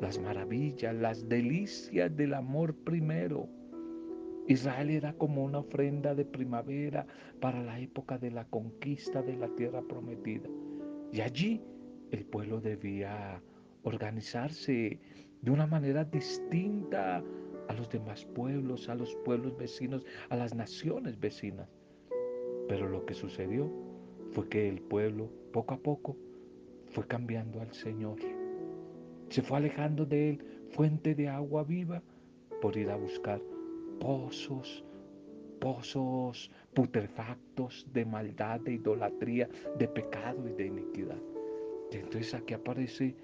las 0.00 0.18
maravillas, 0.18 0.94
las 0.94 1.28
delicias 1.28 2.14
del 2.16 2.34
amor 2.34 2.74
primero. 2.74 3.48
Israel 4.46 4.90
era 4.90 5.14
como 5.14 5.42
una 5.44 5.60
ofrenda 5.60 6.14
de 6.14 6.24
primavera 6.24 7.06
para 7.40 7.62
la 7.62 7.80
época 7.80 8.18
de 8.18 8.30
la 8.30 8.44
conquista 8.46 9.22
de 9.22 9.36
la 9.36 9.48
tierra 9.54 9.82
prometida. 9.82 10.48
Y 11.12 11.20
allí 11.20 11.62
el 12.10 12.26
pueblo 12.26 12.60
debía 12.60 13.42
organizarse 13.84 15.00
de 15.40 15.50
una 15.50 15.66
manera 15.66 16.04
distinta 16.04 17.22
a 17.68 17.72
los 17.74 17.88
demás 17.88 18.24
pueblos, 18.26 18.88
a 18.88 18.94
los 18.94 19.14
pueblos 19.24 19.56
vecinos, 19.56 20.04
a 20.28 20.36
las 20.36 20.54
naciones 20.54 21.18
vecinas. 21.18 21.68
Pero 22.68 22.88
lo 22.88 23.04
que 23.04 23.14
sucedió 23.14 23.70
fue 24.30 24.48
que 24.48 24.68
el 24.68 24.80
pueblo 24.80 25.30
poco 25.52 25.74
a 25.74 25.78
poco 25.78 26.16
fue 26.86 27.06
cambiando 27.06 27.60
al 27.60 27.72
Señor. 27.72 28.16
Se 29.34 29.42
fue 29.42 29.56
alejando 29.58 30.06
de 30.06 30.30
Él, 30.30 30.44
fuente 30.70 31.12
de 31.12 31.28
agua 31.28 31.64
viva, 31.64 32.00
por 32.62 32.76
ir 32.76 32.88
a 32.88 32.94
buscar 32.94 33.42
pozos, 33.98 34.84
pozos 35.60 36.52
putrefactos 36.72 37.84
de 37.92 38.04
maldad, 38.04 38.60
de 38.60 38.74
idolatría, 38.74 39.48
de 39.76 39.88
pecado 39.88 40.48
y 40.48 40.52
de 40.52 40.66
iniquidad. 40.66 41.20
Y 41.90 41.96
entonces 41.96 42.32
aquí 42.32 42.54
aparece 42.54 43.16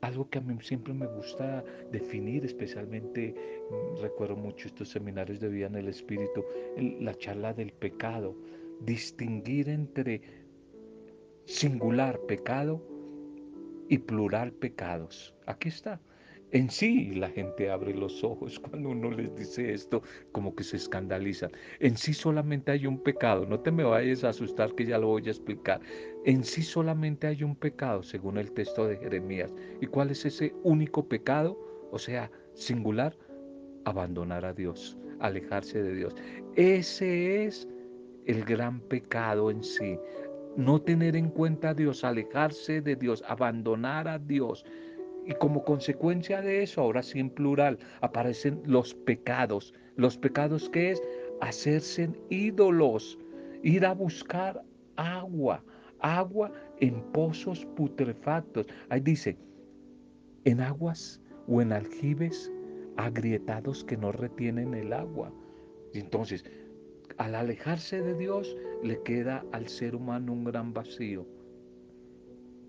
algo 0.00 0.28
que 0.30 0.38
a 0.38 0.40
mí 0.40 0.58
siempre 0.62 0.92
me 0.92 1.06
gusta 1.06 1.64
definir, 1.92 2.44
especialmente 2.44 3.36
mm, 3.70 4.02
recuerdo 4.02 4.34
mucho 4.34 4.66
estos 4.66 4.88
seminarios 4.88 5.38
de 5.38 5.48
vida 5.48 5.66
en 5.68 5.76
el 5.76 5.86
Espíritu, 5.86 6.44
la 6.76 7.14
charla 7.14 7.54
del 7.54 7.70
pecado, 7.70 8.34
distinguir 8.80 9.68
entre 9.68 10.22
singular 11.44 12.18
pecado 12.26 12.97
y 13.88 13.98
plural 13.98 14.52
pecados. 14.52 15.34
Aquí 15.46 15.68
está. 15.68 16.00
En 16.50 16.70
sí 16.70 17.10
la 17.14 17.28
gente 17.28 17.70
abre 17.70 17.92
los 17.92 18.24
ojos 18.24 18.58
cuando 18.70 18.90
uno 18.90 19.10
les 19.10 19.34
dice 19.36 19.72
esto, 19.72 20.02
como 20.32 20.54
que 20.54 20.64
se 20.64 20.76
escandalizan. 20.76 21.50
En 21.80 21.96
sí 21.96 22.14
solamente 22.14 22.72
hay 22.72 22.86
un 22.86 23.02
pecado, 23.02 23.44
no 23.46 23.60
te 23.60 23.70
me 23.70 23.84
vayas 23.84 24.24
a 24.24 24.30
asustar 24.30 24.74
que 24.74 24.86
ya 24.86 24.98
lo 24.98 25.08
voy 25.08 25.26
a 25.26 25.30
explicar. 25.30 25.80
En 26.24 26.44
sí 26.44 26.62
solamente 26.62 27.26
hay 27.26 27.42
un 27.42 27.54
pecado, 27.54 28.02
según 28.02 28.38
el 28.38 28.52
texto 28.52 28.86
de 28.86 28.96
Jeremías. 28.96 29.54
¿Y 29.80 29.86
cuál 29.86 30.10
es 30.10 30.24
ese 30.24 30.54
único 30.62 31.06
pecado? 31.06 31.58
O 31.90 31.98
sea, 31.98 32.30
singular, 32.54 33.14
abandonar 33.84 34.44
a 34.44 34.54
Dios, 34.54 34.96
alejarse 35.20 35.82
de 35.82 35.94
Dios. 35.94 36.14
Ese 36.54 37.44
es 37.44 37.68
el 38.26 38.44
gran 38.44 38.80
pecado 38.80 39.50
en 39.50 39.62
sí. 39.62 39.98
No 40.58 40.80
tener 40.82 41.14
en 41.14 41.30
cuenta 41.30 41.68
a 41.68 41.74
Dios, 41.74 42.02
alejarse 42.02 42.80
de 42.80 42.96
Dios, 42.96 43.22
abandonar 43.28 44.08
a 44.08 44.18
Dios. 44.18 44.64
Y 45.24 45.32
como 45.34 45.64
consecuencia 45.64 46.42
de 46.42 46.64
eso, 46.64 46.80
ahora 46.80 47.04
sí 47.04 47.20
en 47.20 47.30
plural, 47.30 47.78
aparecen 48.00 48.60
los 48.66 48.92
pecados. 48.92 49.72
Los 49.94 50.18
pecados 50.18 50.68
que 50.68 50.90
es 50.90 51.02
hacerse 51.40 52.10
ídolos, 52.28 53.16
ir 53.62 53.86
a 53.86 53.94
buscar 53.94 54.60
agua, 54.96 55.62
agua 56.00 56.50
en 56.80 57.02
pozos 57.12 57.64
putrefactos. 57.76 58.66
Ahí 58.88 58.98
dice, 58.98 59.38
en 60.44 60.60
aguas 60.60 61.20
o 61.46 61.62
en 61.62 61.72
aljibes 61.72 62.50
agrietados 62.96 63.84
que 63.84 63.96
no 63.96 64.10
retienen 64.10 64.74
el 64.74 64.92
agua. 64.92 65.32
Y 65.94 66.00
entonces, 66.00 66.44
al 67.18 67.36
alejarse 67.36 68.02
de 68.02 68.14
Dios, 68.14 68.56
le 68.82 69.02
queda 69.02 69.44
al 69.52 69.68
ser 69.68 69.94
humano 69.94 70.32
un 70.32 70.44
gran 70.44 70.72
vacío. 70.72 71.26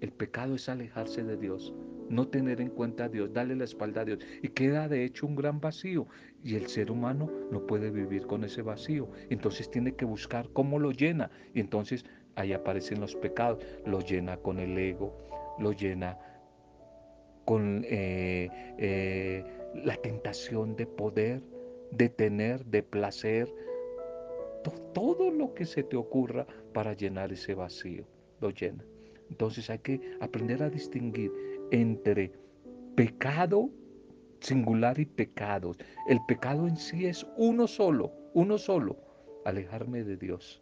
El 0.01 0.11
pecado 0.11 0.55
es 0.55 0.69
alejarse 0.69 1.23
de 1.23 1.37
Dios 1.37 1.73
no 2.09 2.27
tener 2.27 2.59
en 2.59 2.69
cuenta 2.69 3.05
a 3.05 3.09
Dios, 3.09 3.31
darle 3.31 3.55
la 3.55 3.63
espalda 3.63 4.01
a 4.01 4.05
Dios. 4.05 4.19
Y 4.41 4.49
queda 4.49 4.87
de 4.87 5.05
hecho 5.05 5.27
un 5.27 5.35
gran 5.35 5.61
vacío. 5.61 6.07
Y 6.43 6.55
el 6.55 6.67
ser 6.67 6.91
humano 6.91 7.31
no 7.51 7.65
puede 7.65 7.91
vivir 7.91 8.25
con 8.25 8.43
ese 8.43 8.61
vacío. 8.61 9.09
Entonces 9.29 9.69
tiene 9.69 9.95
que 9.95 10.05
buscar 10.05 10.49
cómo 10.53 10.79
lo 10.79 10.91
llena. 10.91 11.29
Y 11.53 11.59
entonces 11.59 12.03
ahí 12.35 12.53
aparecen 12.53 12.99
los 12.99 13.15
pecados. 13.15 13.63
Lo 13.85 14.01
llena 14.01 14.37
con 14.37 14.59
el 14.59 14.77
ego, 14.77 15.15
lo 15.59 15.71
llena 15.71 16.17
con 17.45 17.83
eh, 17.85 18.49
eh, 18.77 19.43
la 19.83 19.95
tentación 19.95 20.75
de 20.75 20.85
poder, 20.85 21.41
de 21.91 22.09
tener, 22.09 22.65
de 22.65 22.83
placer. 22.83 23.47
Todo 24.93 25.31
lo 25.31 25.53
que 25.53 25.65
se 25.65 25.83
te 25.83 25.95
ocurra 25.95 26.45
para 26.73 26.93
llenar 26.93 27.31
ese 27.31 27.53
vacío, 27.53 28.05
lo 28.41 28.49
llena. 28.49 28.83
Entonces 29.29 29.69
hay 29.69 29.79
que 29.79 30.01
aprender 30.19 30.63
a 30.63 30.69
distinguir 30.69 31.31
entre 31.71 32.31
pecado 32.95 33.69
singular 34.41 34.99
y 34.99 35.05
pecados. 35.05 35.77
El 36.07 36.19
pecado 36.27 36.67
en 36.67 36.77
sí 36.77 37.05
es 37.05 37.25
uno 37.37 37.67
solo, 37.67 38.11
uno 38.33 38.57
solo, 38.57 38.97
alejarme 39.45 40.03
de 40.03 40.17
Dios. 40.17 40.61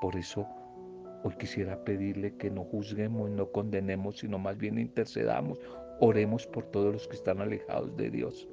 Por 0.00 0.16
eso 0.16 0.46
hoy 1.24 1.34
quisiera 1.38 1.84
pedirle 1.84 2.36
que 2.36 2.50
no 2.50 2.64
juzguemos, 2.64 3.30
no 3.30 3.50
condenemos, 3.50 4.18
sino 4.18 4.38
más 4.38 4.56
bien 4.56 4.78
intercedamos, 4.78 5.58
oremos 6.00 6.46
por 6.46 6.64
todos 6.66 6.92
los 6.92 7.08
que 7.08 7.16
están 7.16 7.40
alejados 7.40 7.96
de 7.96 8.10
Dios. 8.10 8.48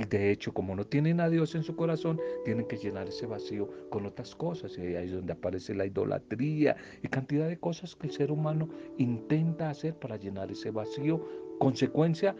Y 0.00 0.06
de 0.06 0.30
hecho, 0.30 0.54
como 0.54 0.74
no 0.74 0.86
tienen 0.86 1.20
a 1.20 1.28
Dios 1.28 1.54
en 1.54 1.62
su 1.62 1.76
corazón, 1.76 2.18
tienen 2.46 2.66
que 2.66 2.78
llenar 2.78 3.06
ese 3.08 3.26
vacío 3.26 3.68
con 3.90 4.06
otras 4.06 4.34
cosas. 4.34 4.78
Y 4.78 4.96
ahí 4.96 5.08
es 5.08 5.12
donde 5.12 5.34
aparece 5.34 5.74
la 5.74 5.84
idolatría 5.84 6.74
y 7.02 7.08
cantidad 7.08 7.46
de 7.46 7.58
cosas 7.58 7.94
que 7.94 8.06
el 8.06 8.12
ser 8.14 8.32
humano 8.32 8.70
intenta 8.96 9.68
hacer 9.68 9.94
para 9.94 10.16
llenar 10.16 10.50
ese 10.50 10.70
vacío, 10.70 11.22
consecuencia 11.58 12.34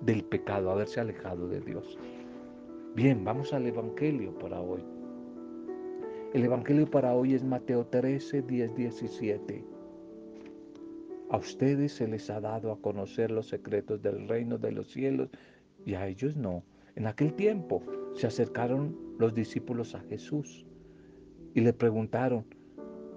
del 0.00 0.24
pecado, 0.24 0.72
haberse 0.72 0.98
alejado 0.98 1.46
de 1.46 1.60
Dios. 1.60 1.96
Bien, 2.96 3.24
vamos 3.24 3.52
al 3.52 3.64
Evangelio 3.64 4.36
para 4.36 4.60
hoy. 4.60 4.82
El 6.32 6.42
Evangelio 6.42 6.90
para 6.90 7.14
hoy 7.14 7.34
es 7.34 7.44
Mateo 7.44 7.86
13, 7.86 8.42
10, 8.42 8.74
17. 8.74 9.64
A 11.30 11.36
ustedes 11.36 11.92
se 11.92 12.08
les 12.08 12.28
ha 12.28 12.40
dado 12.40 12.72
a 12.72 12.80
conocer 12.80 13.30
los 13.30 13.46
secretos 13.46 14.02
del 14.02 14.26
reino 14.26 14.58
de 14.58 14.72
los 14.72 14.90
cielos 14.90 15.28
y 15.86 15.94
a 15.94 16.08
ellos 16.08 16.34
no 16.34 16.64
en 16.96 17.06
aquel 17.06 17.34
tiempo 17.34 17.82
se 18.14 18.26
acercaron 18.26 18.96
los 19.18 19.34
discípulos 19.34 19.94
a 19.94 20.00
Jesús 20.00 20.64
y 21.54 21.60
le 21.60 21.72
preguntaron, 21.72 22.44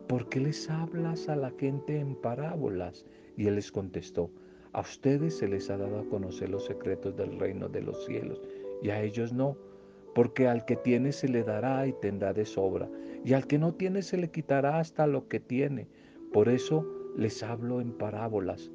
¿por 0.08 0.30
qué 0.30 0.40
les 0.40 0.70
hablas 0.70 1.30
a 1.30 1.36
la 1.36 1.52
gente 1.52 2.00
en 2.00 2.16
parábolas? 2.16 3.06
Y 3.36 3.48
él 3.48 3.56
les 3.56 3.72
contestó, 3.72 4.32
A 4.74 4.82
ustedes 4.82 5.38
se 5.38 5.48
les 5.48 5.70
ha 5.70 5.78
dado 5.78 6.00
a 6.00 6.06
conocer 6.10 6.50
los 6.50 6.66
secretos 6.66 7.16
del 7.16 7.40
reino 7.40 7.70
de 7.70 7.82
los 7.82 8.06
cielos 8.06 8.42
y 8.82 8.90
a 8.90 9.02
ellos 9.02 9.34
no, 9.34 9.58
porque 10.14 10.48
al 10.48 10.66
que 10.66 10.76
tiene 10.76 11.12
se 11.12 11.28
le 11.28 11.44
dará 11.44 11.86
y 11.88 11.94
tendrá 11.94 12.34
de 12.34 12.46
sobra, 12.46 12.90
y 13.24 13.34
al 13.34 13.48
que 13.48 13.60
no 13.60 13.74
tiene 13.74 14.02
se 14.02 14.18
le 14.18 14.30
quitará 14.30 14.80
hasta 14.80 15.08
lo 15.08 15.28
que 15.28 15.40
tiene. 15.40 15.88
Por 16.34 16.50
eso 16.50 16.86
les 17.16 17.44
hablo 17.44 17.82
en 17.82 17.92
parábolas, 17.92 18.72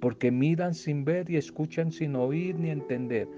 porque 0.00 0.30
miran 0.30 0.74
sin 0.74 1.04
ver 1.04 1.30
y 1.30 1.36
escuchan 1.36 1.92
sin 1.92 2.16
oír 2.16 2.58
ni 2.58 2.70
entender. 2.70 3.28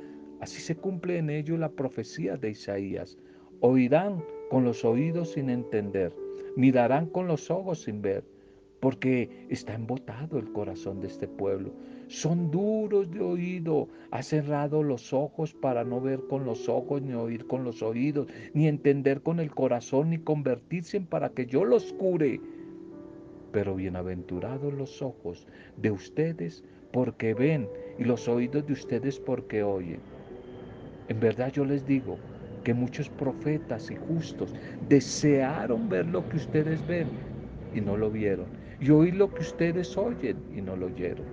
Así 0.40 0.60
se 0.60 0.76
cumple 0.76 1.18
en 1.18 1.30
ello 1.30 1.56
la 1.56 1.70
profecía 1.70 2.36
de 2.36 2.50
Isaías. 2.50 3.18
Oirán 3.60 4.22
con 4.50 4.64
los 4.64 4.84
oídos 4.84 5.32
sin 5.32 5.50
entender, 5.50 6.12
mirarán 6.56 7.06
con 7.06 7.26
los 7.26 7.50
ojos 7.50 7.82
sin 7.82 8.00
ver, 8.00 8.24
porque 8.80 9.46
está 9.48 9.74
embotado 9.74 10.38
el 10.38 10.52
corazón 10.52 11.00
de 11.00 11.08
este 11.08 11.26
pueblo. 11.26 11.72
Son 12.06 12.50
duros 12.50 13.10
de 13.10 13.20
oído, 13.20 13.88
ha 14.12 14.22
cerrado 14.22 14.82
los 14.82 15.12
ojos 15.12 15.52
para 15.54 15.84
no 15.84 16.00
ver 16.00 16.20
con 16.28 16.44
los 16.44 16.68
ojos, 16.68 17.02
ni 17.02 17.14
oír 17.14 17.46
con 17.46 17.64
los 17.64 17.82
oídos, 17.82 18.28
ni 18.54 18.68
entender 18.68 19.22
con 19.22 19.40
el 19.40 19.54
corazón, 19.54 20.10
ni 20.10 20.18
convertirse 20.18 20.96
en 20.96 21.06
para 21.06 21.30
que 21.30 21.46
yo 21.46 21.64
los 21.64 21.92
cure. 21.94 22.40
Pero 23.52 23.74
bienaventurados 23.74 24.72
los 24.72 25.02
ojos 25.02 25.46
de 25.76 25.90
ustedes 25.90 26.62
porque 26.92 27.34
ven 27.34 27.68
y 27.98 28.04
los 28.04 28.28
oídos 28.28 28.64
de 28.66 28.72
ustedes 28.72 29.18
porque 29.18 29.62
oyen. 29.62 30.00
En 31.08 31.20
verdad 31.20 31.50
yo 31.52 31.64
les 31.64 31.86
digo 31.86 32.18
que 32.64 32.74
muchos 32.74 33.08
profetas 33.08 33.90
y 33.90 33.96
justos 33.96 34.54
desearon 34.88 35.88
ver 35.88 36.06
lo 36.06 36.28
que 36.28 36.36
ustedes 36.36 36.86
ven 36.86 37.08
y 37.74 37.80
no 37.80 37.96
lo 37.96 38.10
vieron, 38.10 38.46
y 38.80 38.90
oír 38.90 39.14
lo 39.14 39.32
que 39.32 39.40
ustedes 39.40 39.96
oyen 39.96 40.36
y 40.54 40.60
no 40.60 40.76
lo 40.76 40.86
oyeron. 40.86 41.24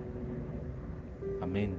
Amén. 1.40 1.74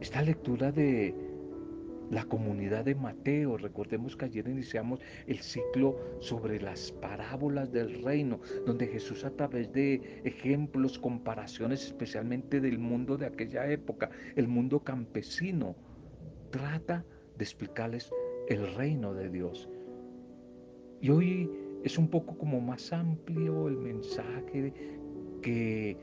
Esta 0.00 0.22
lectura 0.22 0.70
de 0.70 1.14
la 2.10 2.24
comunidad 2.24 2.84
de 2.84 2.94
Mateo. 2.94 3.56
Recordemos 3.56 4.16
que 4.16 4.26
ayer 4.26 4.48
iniciamos 4.48 5.00
el 5.26 5.38
ciclo 5.38 5.96
sobre 6.20 6.60
las 6.60 6.92
parábolas 6.92 7.72
del 7.72 8.02
reino, 8.02 8.40
donde 8.66 8.86
Jesús 8.86 9.24
a 9.24 9.30
través 9.30 9.72
de 9.72 10.20
ejemplos, 10.24 10.98
comparaciones, 10.98 11.84
especialmente 11.84 12.60
del 12.60 12.78
mundo 12.78 13.16
de 13.16 13.26
aquella 13.26 13.70
época, 13.70 14.10
el 14.36 14.48
mundo 14.48 14.80
campesino, 14.80 15.74
trata 16.50 17.04
de 17.36 17.44
explicarles 17.44 18.10
el 18.48 18.74
reino 18.74 19.14
de 19.14 19.28
Dios. 19.28 19.68
Y 21.00 21.10
hoy 21.10 21.50
es 21.84 21.98
un 21.98 22.08
poco 22.08 22.36
como 22.36 22.60
más 22.60 22.92
amplio 22.92 23.68
el 23.68 23.76
mensaje 23.76 24.72
que 25.42 25.96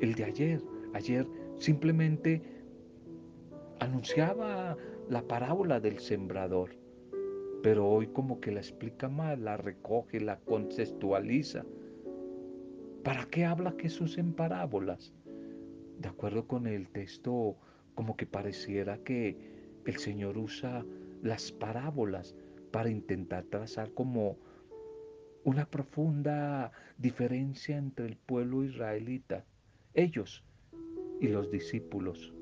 el 0.00 0.14
de 0.14 0.24
ayer. 0.24 0.62
Ayer 0.94 1.26
simplemente 1.58 2.42
anunciaba 3.80 4.76
la 5.12 5.20
parábola 5.20 5.78
del 5.78 5.98
sembrador, 5.98 6.70
pero 7.62 7.86
hoy 7.86 8.06
como 8.06 8.40
que 8.40 8.50
la 8.50 8.60
explica 8.60 9.10
más, 9.10 9.38
la 9.38 9.58
recoge, 9.58 10.18
la 10.20 10.38
contextualiza. 10.40 11.66
¿Para 13.04 13.26
qué 13.26 13.44
habla 13.44 13.74
Jesús 13.78 14.16
en 14.16 14.32
parábolas? 14.32 15.12
De 15.98 16.08
acuerdo 16.08 16.46
con 16.46 16.66
el 16.66 16.88
texto, 16.88 17.58
como 17.94 18.16
que 18.16 18.24
pareciera 18.24 18.96
que 19.04 19.36
el 19.84 19.98
Señor 19.98 20.38
usa 20.38 20.82
las 21.22 21.52
parábolas 21.52 22.34
para 22.70 22.88
intentar 22.88 23.44
trazar 23.44 23.92
como 23.92 24.38
una 25.44 25.66
profunda 25.66 26.72
diferencia 26.96 27.76
entre 27.76 28.06
el 28.06 28.16
pueblo 28.16 28.64
israelita, 28.64 29.44
ellos 29.92 30.42
y 31.20 31.28
los 31.28 31.50
discípulos 31.50 32.32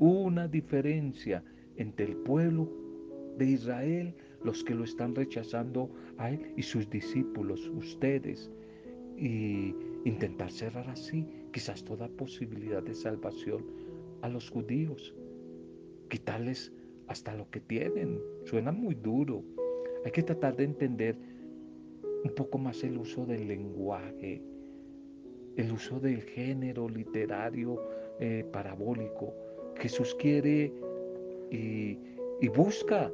una 0.00 0.48
diferencia 0.48 1.44
entre 1.76 2.06
el 2.06 2.16
pueblo 2.16 2.68
de 3.36 3.44
Israel, 3.44 4.14
los 4.42 4.64
que 4.64 4.74
lo 4.74 4.84
están 4.84 5.14
rechazando 5.14 5.90
a 6.16 6.30
él 6.30 6.52
y 6.56 6.62
sus 6.62 6.88
discípulos, 6.88 7.68
ustedes, 7.68 8.50
y 9.18 9.74
intentar 10.06 10.50
cerrar 10.50 10.88
así 10.88 11.26
quizás 11.52 11.84
toda 11.84 12.08
posibilidad 12.08 12.82
de 12.82 12.94
salvación 12.94 13.62
a 14.22 14.28
los 14.30 14.48
judíos, 14.48 15.14
quitarles 16.08 16.72
hasta 17.06 17.34
lo 17.34 17.50
que 17.50 17.60
tienen. 17.60 18.18
Suena 18.44 18.72
muy 18.72 18.94
duro. 18.94 19.44
Hay 20.06 20.12
que 20.12 20.22
tratar 20.22 20.56
de 20.56 20.64
entender 20.64 21.16
un 22.24 22.34
poco 22.34 22.56
más 22.56 22.82
el 22.84 22.96
uso 22.96 23.26
del 23.26 23.48
lenguaje, 23.48 24.40
el 25.56 25.72
uso 25.72 26.00
del 26.00 26.22
género 26.22 26.88
literario 26.88 27.82
eh, 28.18 28.46
parabólico 28.50 29.34
Jesús 29.80 30.14
quiere 30.16 30.72
y, 31.50 31.98
busca 32.54 33.10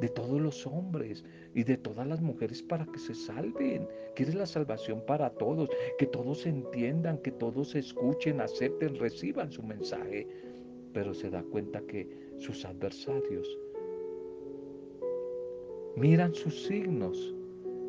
de 0.00 0.08
todos 0.10 0.40
los 0.40 0.66
hombres 0.66 1.24
y 1.54 1.64
de 1.64 1.76
todas 1.78 2.06
las 2.06 2.20
mujeres 2.20 2.62
para 2.62 2.84
que 2.86 2.98
se 2.98 3.14
salven. 3.14 3.88
Quiere 4.14 4.34
la 4.34 4.46
salvación 4.46 5.02
para 5.06 5.30
todos, 5.30 5.70
que 5.98 6.06
todos 6.06 6.46
entiendan, 6.46 7.18
que 7.18 7.32
todos 7.32 7.74
escuchen, 7.74 8.40
acepten, 8.40 8.98
reciban 8.98 9.50
su 9.50 9.62
mensaje. 9.62 10.26
Pero 10.92 11.14
se 11.14 11.30
da 11.30 11.42
cuenta 11.42 11.80
que 11.82 12.08
sus 12.38 12.64
adversarios 12.64 13.58
miran 15.96 16.34
sus 16.34 16.66
signos 16.66 17.34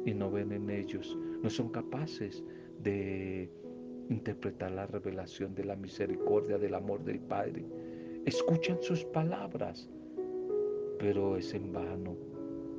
y 0.05 0.13
no 0.13 0.31
ven 0.31 0.53
en 0.53 0.69
ellos, 0.69 1.17
no 1.43 1.49
son 1.49 1.69
capaces 1.69 2.43
de 2.81 3.49
interpretar 4.09 4.71
la 4.71 4.87
revelación 4.87 5.53
de 5.55 5.65
la 5.65 5.75
misericordia, 5.75 6.57
del 6.57 6.75
amor 6.75 7.03
del 7.03 7.19
Padre. 7.19 7.65
Escuchan 8.25 8.77
sus 8.81 9.03
palabras, 9.05 9.89
pero 10.99 11.37
es 11.37 11.53
en 11.53 11.71
vano. 11.71 12.15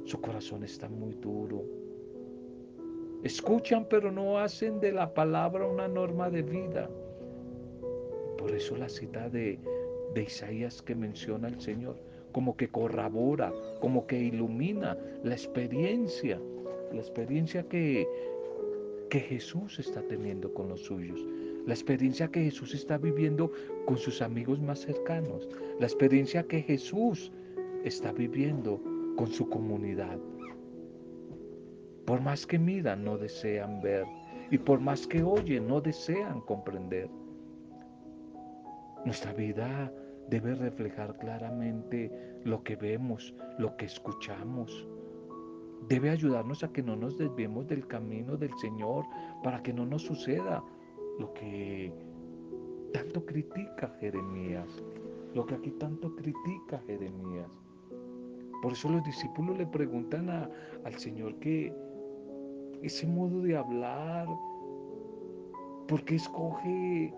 Su 0.04 0.20
corazón 0.20 0.64
está 0.64 0.88
muy 0.88 1.14
duro. 1.14 1.64
Escuchan, 3.22 3.86
pero 3.88 4.12
no 4.12 4.38
hacen 4.38 4.80
de 4.80 4.92
la 4.92 5.12
palabra 5.12 5.66
una 5.66 5.88
norma 5.88 6.30
de 6.30 6.42
vida. 6.42 6.88
Por 8.38 8.52
eso 8.52 8.76
la 8.76 8.88
cita 8.88 9.28
de, 9.28 9.58
de 10.14 10.22
Isaías 10.22 10.80
que 10.80 10.94
menciona 10.94 11.48
el 11.48 11.60
Señor, 11.60 11.96
como 12.32 12.56
que 12.56 12.68
corrobora, 12.68 13.52
como 13.80 14.06
que 14.06 14.18
ilumina 14.18 14.96
la 15.24 15.34
experiencia, 15.34 16.40
la 16.92 17.00
experiencia 17.00 17.64
que, 17.64 18.06
que 19.08 19.20
Jesús 19.20 19.78
está 19.78 20.02
teniendo 20.02 20.52
con 20.52 20.68
los 20.68 20.82
suyos, 20.82 21.24
la 21.66 21.74
experiencia 21.74 22.28
que 22.28 22.44
Jesús 22.44 22.74
está 22.74 22.98
viviendo 22.98 23.50
con 23.86 23.96
sus 23.96 24.22
amigos 24.22 24.60
más 24.60 24.80
cercanos, 24.80 25.48
la 25.78 25.86
experiencia 25.86 26.42
que 26.42 26.62
Jesús 26.62 27.32
está 27.84 28.12
viviendo 28.12 28.80
con 29.16 29.28
su 29.28 29.48
comunidad. 29.48 30.18
Por 32.04 32.20
más 32.20 32.46
que 32.46 32.58
miran, 32.58 33.04
no 33.04 33.18
desean 33.18 33.82
ver. 33.82 34.06
Y 34.50 34.56
por 34.56 34.80
más 34.80 35.06
que 35.06 35.22
oyen, 35.22 35.68
no 35.68 35.80
desean 35.80 36.40
comprender. 36.40 37.10
Nuestra 39.04 39.32
vida 39.34 39.92
debe 40.30 40.54
reflejar 40.54 41.16
claramente 41.18 42.10
lo 42.44 42.62
que 42.62 42.76
vemos, 42.76 43.34
lo 43.58 43.76
que 43.76 43.86
escuchamos 43.86 44.86
debe 45.86 46.10
ayudarnos 46.10 46.64
a 46.64 46.72
que 46.72 46.82
no 46.82 46.96
nos 46.96 47.16
desviemos 47.16 47.66
del 47.68 47.86
camino 47.86 48.36
del 48.36 48.52
Señor, 48.58 49.04
para 49.42 49.62
que 49.62 49.72
no 49.72 49.86
nos 49.86 50.02
suceda 50.02 50.64
lo 51.18 51.32
que 51.34 51.92
tanto 52.92 53.24
critica 53.24 53.94
Jeremías, 54.00 54.82
lo 55.34 55.46
que 55.46 55.54
aquí 55.54 55.70
tanto 55.72 56.14
critica 56.16 56.82
Jeremías. 56.86 57.50
Por 58.62 58.72
eso 58.72 58.88
los 58.88 59.04
discípulos 59.04 59.56
le 59.56 59.66
preguntan 59.66 60.28
al 60.30 60.94
Señor 60.98 61.38
que 61.38 61.72
ese 62.82 63.06
modo 63.06 63.40
de 63.42 63.56
hablar, 63.56 64.26
¿por 65.86 66.04
qué 66.04 66.16
escoge 66.16 67.14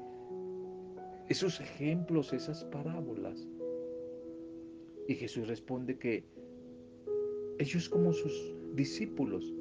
esos 1.28 1.60
ejemplos, 1.60 2.32
esas 2.32 2.64
parábolas? 2.66 3.46
Y 5.08 5.14
Jesús 5.14 5.48
responde 5.48 5.98
que 5.98 6.24
ellos 7.60 7.90
como 7.90 8.12
sus 8.12 8.54
discípulos. 8.74 9.52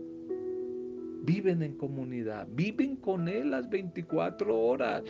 Viven 1.24 1.62
en 1.62 1.76
comunidad, 1.76 2.48
viven 2.54 2.96
con 2.96 3.28
Él 3.28 3.52
las 3.52 3.70
24 3.70 4.58
horas. 4.58 5.04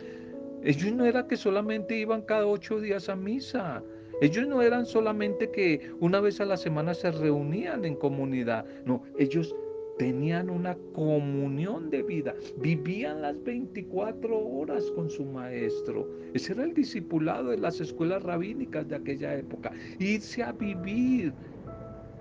Ellos 0.64 0.92
no 0.92 1.06
era 1.06 1.26
que 1.26 1.36
solamente 1.36 1.96
iban 1.96 2.22
cada 2.22 2.46
ocho 2.46 2.80
días 2.80 3.08
a 3.08 3.14
misa. 3.14 3.82
Ellos 4.20 4.46
no 4.48 4.60
eran 4.60 4.84
solamente 4.84 5.50
que 5.50 5.92
una 6.00 6.20
vez 6.20 6.40
a 6.40 6.44
la 6.44 6.56
semana 6.56 6.92
se 6.92 7.12
reunían 7.12 7.84
en 7.84 7.94
comunidad. 7.94 8.66
No, 8.84 9.04
ellos 9.18 9.54
tenían 10.00 10.48
una 10.48 10.78
comunión 10.94 11.90
de 11.90 12.02
vida. 12.02 12.34
Vivían 12.56 13.20
las 13.20 13.42
24 13.44 14.34
horas 14.34 14.90
con 14.92 15.10
su 15.10 15.26
maestro. 15.26 16.08
Ese 16.32 16.54
era 16.54 16.64
el 16.64 16.72
discipulado 16.72 17.50
de 17.50 17.58
las 17.58 17.82
escuelas 17.82 18.22
rabínicas 18.22 18.88
de 18.88 18.96
aquella 18.96 19.36
época. 19.36 19.70
Irse 19.98 20.42
a 20.42 20.52
vivir, 20.52 21.34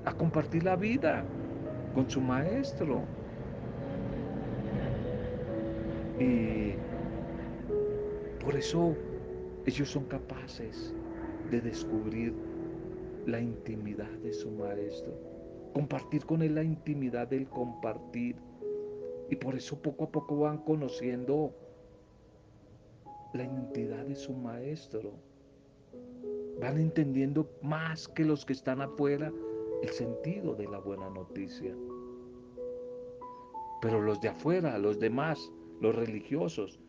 a 0.06 0.14
compartir 0.14 0.64
la 0.64 0.76
vida 0.76 1.24
con 1.94 2.10
su 2.10 2.22
maestro. 2.22 3.02
Y 6.20 6.74
por 8.44 8.56
eso 8.56 8.96
ellos 9.66 9.90
son 9.90 10.06
capaces 10.06 10.94
de 11.52 11.62
descubrir 11.62 12.34
la 13.26 13.40
intimidad 13.40 14.10
de 14.24 14.34
su 14.34 14.50
maestro, 14.52 15.14
compartir 15.74 16.26
con 16.26 16.42
él 16.42 16.56
la 16.56 16.64
intimidad 16.64 17.28
del 17.28 17.48
compartir. 17.48 18.36
Y 19.30 19.36
por 19.36 19.56
eso 19.56 19.80
poco 19.80 20.06
a 20.06 20.12
poco 20.12 20.40
van 20.40 20.58
conociendo 20.60 21.54
la 23.34 23.44
identidad 23.44 24.06
de 24.06 24.16
su 24.16 24.34
maestro. 24.34 25.12
Van 26.60 26.78
entendiendo 26.78 27.50
más 27.62 28.08
que 28.08 28.26
los 28.26 28.44
que 28.44 28.54
están 28.54 28.82
afuera 28.82 29.32
el 29.82 29.90
sentido 29.90 30.56
de 30.56 30.68
la 30.68 30.80
buena 30.80 31.10
noticia. 31.10 31.76
Pero 33.82 34.02
los 34.02 34.20
de 34.22 34.30
afuera, 34.30 34.78
los 34.78 35.00
demás, 35.00 35.52
los 35.80 35.96
religiosos, 35.96 36.80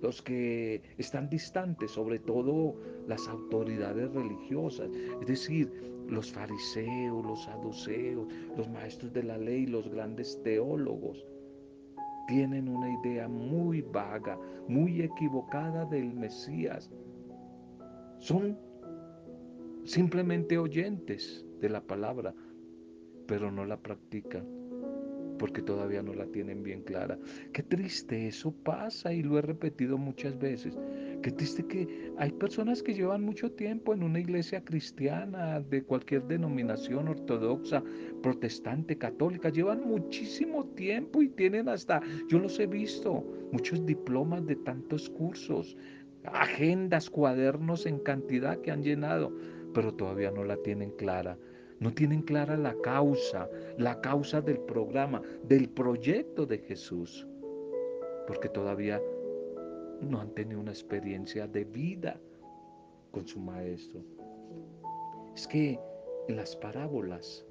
los 0.00 0.20
que 0.20 0.82
están 0.98 1.30
distantes, 1.30 1.92
sobre 1.92 2.18
todo 2.18 2.74
las 3.06 3.26
autoridades 3.28 4.12
religiosas, 4.12 4.90
es 5.20 5.26
decir, 5.26 5.94
los 6.08 6.30
fariseos, 6.30 7.24
los 7.24 7.44
saduceos, 7.44 8.28
los 8.56 8.68
maestros 8.68 9.12
de 9.14 9.22
la 9.22 9.38
ley, 9.38 9.66
los 9.66 9.88
grandes 9.88 10.38
teólogos, 10.42 11.24
tienen 12.28 12.68
una 12.68 12.90
idea 13.00 13.28
muy 13.28 13.80
vaga, 13.80 14.38
muy 14.68 15.02
equivocada 15.02 15.84
del 15.86 16.12
Mesías. 16.12 16.90
Son 18.18 18.58
simplemente 19.84 20.58
oyentes 20.58 21.44
de 21.64 21.70
la 21.70 21.80
palabra, 21.80 22.34
pero 23.26 23.50
no 23.50 23.64
la 23.64 23.78
practican 23.78 24.44
porque 25.38 25.62
todavía 25.62 26.02
no 26.02 26.14
la 26.14 26.26
tienen 26.26 26.62
bien 26.62 26.82
clara. 26.82 27.18
Qué 27.52 27.62
triste, 27.62 28.28
eso 28.28 28.52
pasa 28.52 29.12
y 29.12 29.22
lo 29.22 29.38
he 29.38 29.42
repetido 29.42 29.98
muchas 29.98 30.38
veces. 30.38 30.78
Qué 31.22 31.30
triste 31.30 31.66
que 31.66 32.12
hay 32.18 32.30
personas 32.32 32.82
que 32.82 32.94
llevan 32.94 33.22
mucho 33.22 33.50
tiempo 33.50 33.94
en 33.94 34.02
una 34.02 34.20
iglesia 34.20 34.64
cristiana 34.64 35.60
de 35.60 35.82
cualquier 35.82 36.26
denominación 36.26 37.08
ortodoxa, 37.08 37.82
protestante, 38.22 38.96
católica, 38.96 39.48
llevan 39.48 39.86
muchísimo 39.86 40.66
tiempo 40.66 41.22
y 41.22 41.28
tienen 41.30 41.68
hasta, 41.68 42.00
yo 42.28 42.38
los 42.38 42.58
he 42.60 42.66
visto, 42.66 43.24
muchos 43.52 43.84
diplomas 43.86 44.46
de 44.46 44.56
tantos 44.56 45.10
cursos, 45.10 45.76
agendas, 46.24 47.10
cuadernos 47.10 47.86
en 47.86 47.98
cantidad 47.98 48.60
que 48.60 48.70
han 48.70 48.82
llenado, 48.82 49.34
pero 49.74 49.92
todavía 49.92 50.30
no 50.30 50.44
la 50.44 50.56
tienen 50.58 50.90
clara. 50.92 51.36
No 51.84 51.92
tienen 51.92 52.22
clara 52.22 52.56
la 52.56 52.74
causa, 52.80 53.46
la 53.76 54.00
causa 54.00 54.40
del 54.40 54.58
programa, 54.60 55.20
del 55.46 55.68
proyecto 55.68 56.46
de 56.46 56.56
Jesús, 56.56 57.26
porque 58.26 58.48
todavía 58.48 59.02
no 60.00 60.18
han 60.18 60.30
tenido 60.30 60.60
una 60.60 60.70
experiencia 60.70 61.46
de 61.46 61.64
vida 61.66 62.18
con 63.10 63.28
su 63.28 63.38
maestro. 63.38 64.00
Es 65.36 65.46
que 65.46 65.78
en 66.28 66.36
las 66.36 66.56
parábolas, 66.56 67.44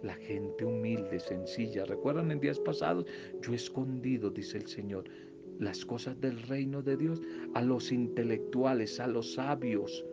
la 0.00 0.14
gente 0.14 0.64
humilde, 0.64 1.20
sencilla, 1.20 1.84
recuerdan 1.84 2.30
en 2.30 2.40
días 2.40 2.60
pasados, 2.60 3.04
yo 3.42 3.52
he 3.52 3.56
escondido, 3.56 4.30
dice 4.30 4.56
el 4.56 4.66
Señor, 4.66 5.04
las 5.58 5.84
cosas 5.84 6.18
del 6.22 6.40
reino 6.44 6.80
de 6.80 6.96
Dios 6.96 7.20
a 7.52 7.60
los 7.60 7.92
intelectuales, 7.92 8.98
a 8.98 9.06
los 9.08 9.34
sabios, 9.34 10.06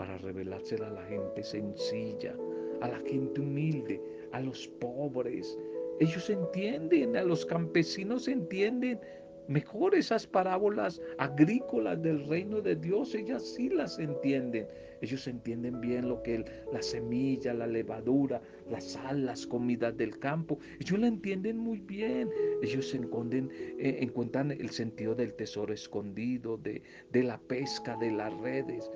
para 0.00 0.16
revelársela 0.16 0.86
a 0.86 0.92
la 0.92 1.04
gente 1.04 1.44
sencilla, 1.44 2.34
a 2.80 2.88
la 2.88 2.98
gente 3.00 3.38
humilde, 3.38 4.00
a 4.32 4.40
los 4.40 4.66
pobres. 4.80 5.58
Ellos 6.00 6.30
entienden, 6.30 7.18
a 7.18 7.22
los 7.22 7.44
campesinos 7.44 8.26
entienden 8.26 8.98
mejor 9.46 9.94
esas 9.94 10.26
parábolas 10.26 11.02
agrícolas 11.18 12.00
del 12.00 12.26
reino 12.26 12.62
de 12.62 12.76
Dios, 12.76 13.14
ellas 13.14 13.42
sí 13.44 13.68
las 13.68 13.98
entienden. 13.98 14.66
Ellos 15.02 15.26
entienden 15.26 15.82
bien 15.82 16.08
lo 16.08 16.22
que 16.22 16.36
es 16.36 16.44
la 16.72 16.80
semilla, 16.80 17.52
la 17.52 17.66
levadura, 17.66 18.40
la 18.70 18.80
sal, 18.80 19.26
las 19.26 19.46
comidas 19.46 19.94
del 19.98 20.18
campo. 20.18 20.58
Ellos 20.78 20.98
la 20.98 21.08
entienden 21.08 21.58
muy 21.58 21.80
bien. 21.80 22.30
Ellos 22.62 22.94
eh, 22.94 23.98
encuentran 24.00 24.50
el 24.50 24.70
sentido 24.70 25.14
del 25.14 25.34
tesoro 25.34 25.72
escondido, 25.74 26.58
de 26.58 26.82
la 27.22 27.38
pesca, 27.38 27.96
de 27.96 28.12
las 28.12 28.32
redes. 28.40 28.90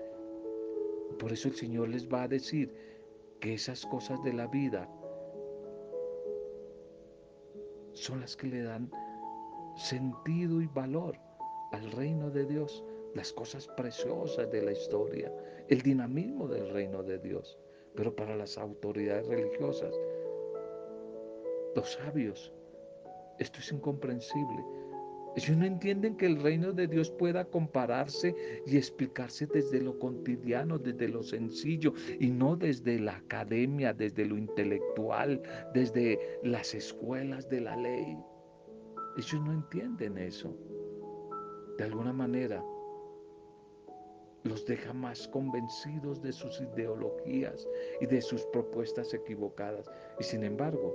Por 1.18 1.33
eso 1.33 1.48
el 1.48 1.55
Señor 1.55 1.88
les 1.88 2.09
va 2.09 2.24
a 2.24 2.29
decir 2.29 2.74
que 3.40 3.55
esas 3.55 3.85
cosas 3.87 4.22
de 4.22 4.33
la 4.33 4.46
vida 4.46 4.88
son 7.92 8.20
las 8.20 8.37
que 8.37 8.48
le 8.48 8.62
dan 8.62 8.90
sentido 9.77 10.61
y 10.61 10.66
valor 10.66 11.16
al 11.72 11.90
reino 11.92 12.31
de 12.31 12.44
Dios, 12.44 12.85
las 13.14 13.33
cosas 13.33 13.68
preciosas 13.77 14.50
de 14.50 14.62
la 14.62 14.72
historia, 14.72 15.33
el 15.68 15.83
dinamismo 15.83 16.48
del 16.48 16.70
reino 16.70 17.03
de 17.03 17.18
Dios. 17.18 17.59
Pero 17.94 18.14
para 18.14 18.37
las 18.37 18.59
autoridades 18.59 19.27
religiosas, 19.27 19.94
los 21.77 21.92
sabios, 21.92 22.53
esto 23.38 23.59
es 23.61 23.72
incomprensible. 23.72 24.64
Ellos 25.37 25.57
no 25.57 25.64
entienden 25.64 26.16
que 26.16 26.27
el 26.27 26.40
reino 26.40 26.73
de 26.73 26.87
Dios 26.87 27.11
pueda 27.11 27.44
compararse 27.44 28.35
y 28.66 28.77
explicarse 28.77 29.47
desde 29.47 29.81
lo 29.81 29.99
cotidiano, 29.99 30.79
desde 30.79 31.09
lo 31.09 31.23
sencillo 31.23 31.92
y 32.20 32.31
no 32.31 32.57
desde 32.57 33.01
la 33.01 33.16
academia, 33.16 33.92
desde 33.92 34.27
lo 34.27 34.38
intelectual, 34.38 35.42
desde 35.73 36.38
las 36.44 36.75
escuelas 36.75 37.49
de 37.49 37.61
la 37.62 37.77
ley. 37.77 38.16
Ellos 39.16 39.42
no 39.44 39.53
entienden 39.53 40.18
eso. 40.18 40.57
De 41.79 41.85
alguna 41.85 42.12
manera, 42.12 42.64
los 44.44 44.64
deja 44.66 44.92
más 44.92 45.27
convencidos 45.29 46.23
de 46.23 46.33
sus 46.33 46.61
ideologías 46.61 47.66
y 48.01 48.07
de 48.07 48.20
sus 48.20 48.44
propuestas 48.47 49.12
equivocadas. 49.14 49.90
Y 50.20 50.25
sin 50.25 50.44
embargo, 50.44 50.94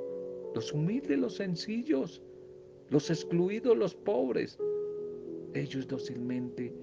los 0.56 0.72
humildes, 0.72 1.20
los 1.20 1.36
sencillos, 1.36 2.22
los 2.90 3.10
excluidos, 3.10 3.78
los 3.78 3.96
pobres. 3.96 4.58
Ellos 5.54 5.88
dócilmente 5.88 6.74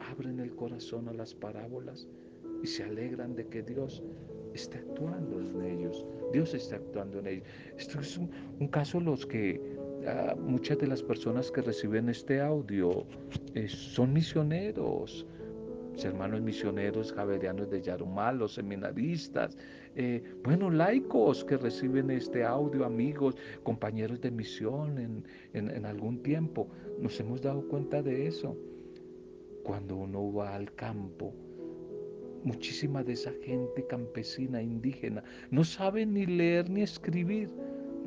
abren 0.00 0.40
el 0.40 0.54
corazón 0.54 1.08
a 1.08 1.12
las 1.12 1.34
parábolas 1.34 2.08
y 2.62 2.66
se 2.66 2.84
alegran 2.84 3.34
de 3.34 3.46
que 3.46 3.62
Dios 3.62 4.02
está 4.54 4.78
actuando 4.78 5.40
en 5.40 5.62
ellos. 5.62 6.04
Dios 6.32 6.54
está 6.54 6.76
actuando 6.76 7.20
en 7.20 7.26
ellos. 7.26 7.46
Esto 7.76 8.00
es 8.00 8.18
un, 8.18 8.68
caso 8.68 9.00
los 9.00 9.24
que 9.26 9.60
ah, 10.06 10.34
muchas 10.38 10.78
de 10.78 10.86
las 10.86 11.02
personas 11.02 11.50
que 11.50 11.62
reciben 11.62 12.08
este 12.08 12.40
audio 12.40 13.06
eh, 13.54 13.68
son 13.68 14.12
misioneros, 14.12 15.26
hermanos 16.04 16.40
misioneros 16.40 17.12
javerianos 17.12 17.70
de 17.70 17.82
Yarumal, 17.82 18.38
los 18.38 18.54
seminaristas, 18.54 19.56
eh, 20.00 20.22
bueno, 20.44 20.70
laicos 20.70 21.44
que 21.44 21.56
reciben 21.56 22.08
este 22.12 22.44
audio, 22.44 22.84
amigos, 22.84 23.34
compañeros 23.64 24.20
de 24.20 24.30
misión 24.30 24.96
en, 24.96 25.24
en 25.52 25.84
algún 25.84 26.22
tiempo. 26.22 26.68
Nos 27.00 27.18
hemos 27.18 27.42
dado 27.42 27.66
cuenta 27.66 28.00
de 28.00 28.28
eso. 28.28 28.56
Cuando 29.64 29.96
uno 29.96 30.32
va 30.32 30.54
al 30.54 30.72
campo, 30.74 31.34
muchísima 32.44 33.02
de 33.02 33.14
esa 33.14 33.32
gente 33.42 33.84
campesina, 33.88 34.62
indígena, 34.62 35.24
no 35.50 35.64
sabe 35.64 36.06
ni 36.06 36.26
leer 36.26 36.70
ni 36.70 36.82
escribir 36.82 37.50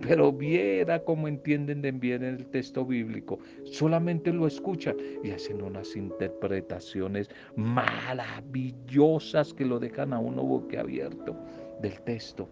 pero 0.01 0.32
viera 0.32 1.04
cómo 1.04 1.27
entienden 1.27 1.99
bien 1.99 2.23
el 2.23 2.47
texto 2.47 2.84
bíblico. 2.84 3.38
Solamente 3.65 4.34
lo 4.34 4.47
escuchan 4.47 4.95
y 5.23 5.30
hacen 5.30 5.62
unas 5.62 5.95
interpretaciones 5.95 7.30
maravillosas 7.56 9.54
que 9.54 9.65
lo 9.65 9.77
dejan 9.80 10.13
a 10.13 10.19
uno 10.19 10.41
boquiabierto 10.43 11.36
del 11.82 12.00
texto. 12.02 12.48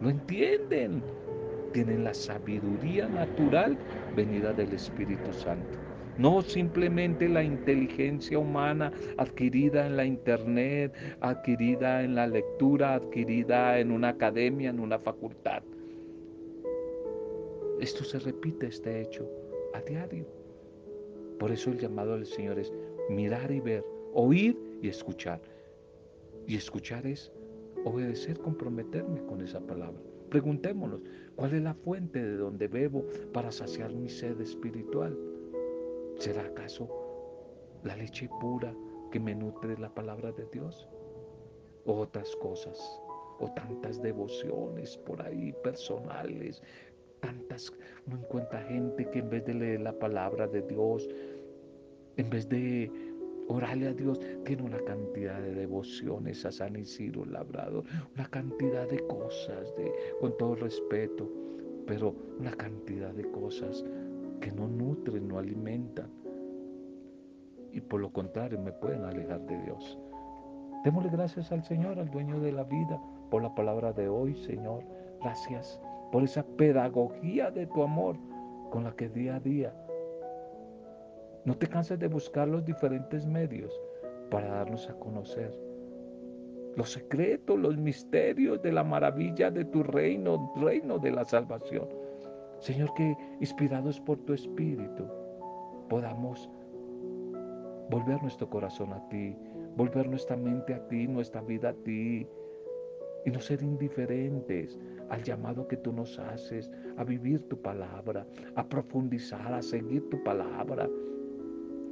Lo 0.00 0.10
entienden. 0.10 1.02
Tienen 1.72 2.04
la 2.04 2.12
sabiduría 2.12 3.08
natural 3.08 3.78
venida 4.14 4.52
del 4.52 4.72
Espíritu 4.72 5.32
Santo. 5.32 5.78
No 6.18 6.42
simplemente 6.42 7.26
la 7.28 7.42
inteligencia 7.42 8.38
humana 8.38 8.92
adquirida 9.16 9.86
en 9.86 9.96
la 9.96 10.04
internet, 10.04 10.92
adquirida 11.20 12.02
en 12.02 12.14
la 12.14 12.26
lectura, 12.26 12.94
adquirida 12.94 13.78
en 13.78 13.90
una 13.90 14.10
academia, 14.10 14.68
en 14.68 14.80
una 14.80 14.98
facultad. 14.98 15.62
Esto 17.80 18.04
se 18.04 18.18
repite, 18.18 18.66
este 18.66 19.00
hecho, 19.00 19.26
a 19.72 19.80
diario. 19.80 20.26
Por 21.38 21.50
eso 21.50 21.70
el 21.70 21.78
llamado 21.78 22.14
del 22.14 22.26
Señor 22.26 22.58
es 22.58 22.72
mirar 23.08 23.50
y 23.50 23.60
ver, 23.60 23.84
oír 24.12 24.56
y 24.82 24.88
escuchar. 24.88 25.40
Y 26.46 26.56
escuchar 26.56 27.06
es 27.06 27.32
obedecer, 27.84 28.38
comprometerme 28.38 29.24
con 29.26 29.42
esa 29.42 29.60
palabra. 29.60 30.00
Preguntémonos, 30.30 31.00
¿cuál 31.36 31.54
es 31.54 31.62
la 31.62 31.74
fuente 31.74 32.22
de 32.22 32.36
donde 32.36 32.68
bebo 32.68 33.04
para 33.32 33.52
saciar 33.52 33.92
mi 33.92 34.08
sed 34.08 34.40
espiritual? 34.40 35.16
¿Será 36.18 36.44
acaso 36.44 36.88
la 37.84 37.96
leche 37.96 38.28
pura 38.40 38.74
que 39.10 39.20
me 39.20 39.34
nutre 39.34 39.76
la 39.78 39.92
palabra 39.92 40.32
de 40.32 40.46
Dios? 40.52 40.88
¿O 41.84 41.94
otras 41.94 42.34
cosas? 42.36 42.78
¿O 43.40 43.50
tantas 43.54 44.00
devociones 44.00 44.96
por 44.98 45.20
ahí 45.20 45.52
personales 45.62 46.62
tantas, 47.22 47.72
no 48.06 48.16
encuentra 48.16 48.62
gente 48.64 49.08
que 49.10 49.20
en 49.20 49.30
vez 49.30 49.46
de 49.46 49.54
leer 49.54 49.80
la 49.80 49.98
palabra 49.98 50.46
de 50.46 50.60
Dios, 50.62 51.08
en 52.16 52.28
vez 52.28 52.48
de 52.48 52.90
orarle 53.48 53.88
a 53.88 53.92
Dios, 53.92 54.20
tiene 54.44 54.62
una 54.62 54.78
cantidad 54.80 55.40
de 55.40 55.54
devociones 55.54 56.44
a 56.44 56.52
San 56.52 56.76
Isidro 56.76 57.24
Labrador, 57.24 57.84
una 58.14 58.26
cantidad 58.28 58.88
de 58.88 58.98
cosas, 59.06 59.74
de, 59.76 59.92
con 60.20 60.36
todo 60.36 60.54
respeto, 60.56 61.30
pero 61.86 62.14
una 62.38 62.52
cantidad 62.52 63.12
de 63.12 63.24
cosas 63.30 63.84
que 64.40 64.52
no 64.52 64.68
nutren, 64.68 65.28
no 65.28 65.38
alimentan. 65.38 66.10
Y 67.72 67.80
por 67.80 68.00
lo 68.00 68.12
contrario, 68.12 68.60
me 68.60 68.72
pueden 68.72 69.04
alejar 69.04 69.40
de 69.46 69.58
Dios. 69.62 69.98
Démosle 70.84 71.10
gracias 71.10 71.52
al 71.52 71.62
Señor, 71.64 71.98
al 71.98 72.10
dueño 72.10 72.40
de 72.40 72.52
la 72.52 72.64
vida, 72.64 73.00
por 73.30 73.42
la 73.42 73.54
palabra 73.54 73.92
de 73.92 74.08
hoy, 74.08 74.34
Señor. 74.34 74.82
Gracias 75.20 75.80
por 76.10 76.22
esa 76.22 76.42
pedagogía 76.42 77.50
de 77.50 77.66
tu 77.66 77.82
amor 77.82 78.16
con 78.70 78.84
la 78.84 78.92
que 78.92 79.08
día 79.08 79.36
a 79.36 79.40
día 79.40 79.72
no 81.44 81.56
te 81.56 81.68
canses 81.68 81.98
de 81.98 82.08
buscar 82.08 82.48
los 82.48 82.64
diferentes 82.64 83.26
medios 83.26 83.72
para 84.30 84.48
darnos 84.48 84.88
a 84.88 84.94
conocer 84.94 85.52
los 86.76 86.92
secretos, 86.92 87.58
los 87.58 87.76
misterios 87.76 88.62
de 88.62 88.72
la 88.72 88.84
maravilla 88.84 89.50
de 89.50 89.64
tu 89.64 89.82
reino, 89.82 90.52
reino 90.56 90.98
de 90.98 91.10
la 91.10 91.24
salvación. 91.24 91.88
Señor, 92.60 92.92
que 92.94 93.16
inspirados 93.40 94.00
por 94.00 94.18
tu 94.18 94.32
Espíritu 94.32 95.06
podamos 95.88 96.48
volver 97.90 98.22
nuestro 98.22 98.48
corazón 98.48 98.92
a 98.92 99.08
ti, 99.08 99.36
volver 99.76 100.08
nuestra 100.08 100.36
mente 100.36 100.74
a 100.74 100.88
ti, 100.88 101.06
nuestra 101.06 101.42
vida 101.42 101.70
a 101.70 101.74
ti, 101.74 102.26
y 103.24 103.30
no 103.30 103.40
ser 103.40 103.62
indiferentes 103.62 104.78
al 105.10 105.22
llamado 105.22 105.68
que 105.68 105.76
tú 105.76 105.92
nos 105.92 106.18
haces, 106.18 106.70
a 106.96 107.04
vivir 107.04 107.46
tu 107.48 107.60
palabra, 107.60 108.26
a 108.56 108.66
profundizar, 108.66 109.52
a 109.52 109.62
seguir 109.62 110.08
tu 110.08 110.22
palabra, 110.24 110.88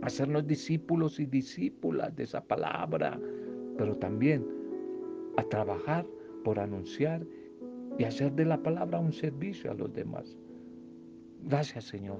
hacernos 0.02 0.46
discípulos 0.46 1.20
y 1.20 1.26
discípulas 1.26 2.14
de 2.16 2.24
esa 2.24 2.42
palabra, 2.42 3.18
pero 3.76 3.96
también 3.96 4.46
a 5.36 5.44
trabajar 5.44 6.06
por 6.44 6.58
anunciar 6.58 7.24
y 7.98 8.04
hacer 8.04 8.32
de 8.32 8.44
la 8.44 8.62
palabra 8.62 8.98
un 8.98 9.12
servicio 9.12 9.70
a 9.70 9.74
los 9.74 9.92
demás. 9.92 10.36
Gracias 11.42 11.84
Señor 11.84 12.18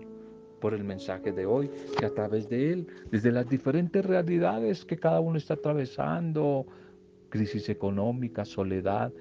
por 0.60 0.74
el 0.74 0.84
mensaje 0.84 1.32
de 1.32 1.46
hoy, 1.46 1.70
que 1.98 2.04
a 2.04 2.14
través 2.14 2.48
de 2.48 2.72
él, 2.72 2.86
desde 3.10 3.32
las 3.32 3.48
diferentes 3.48 4.04
realidades 4.04 4.84
que 4.84 4.98
cada 4.98 5.20
uno 5.20 5.38
está 5.38 5.54
atravesando, 5.54 6.66
crisis 7.30 7.70
económica, 7.70 8.44
soledad, 8.44 9.12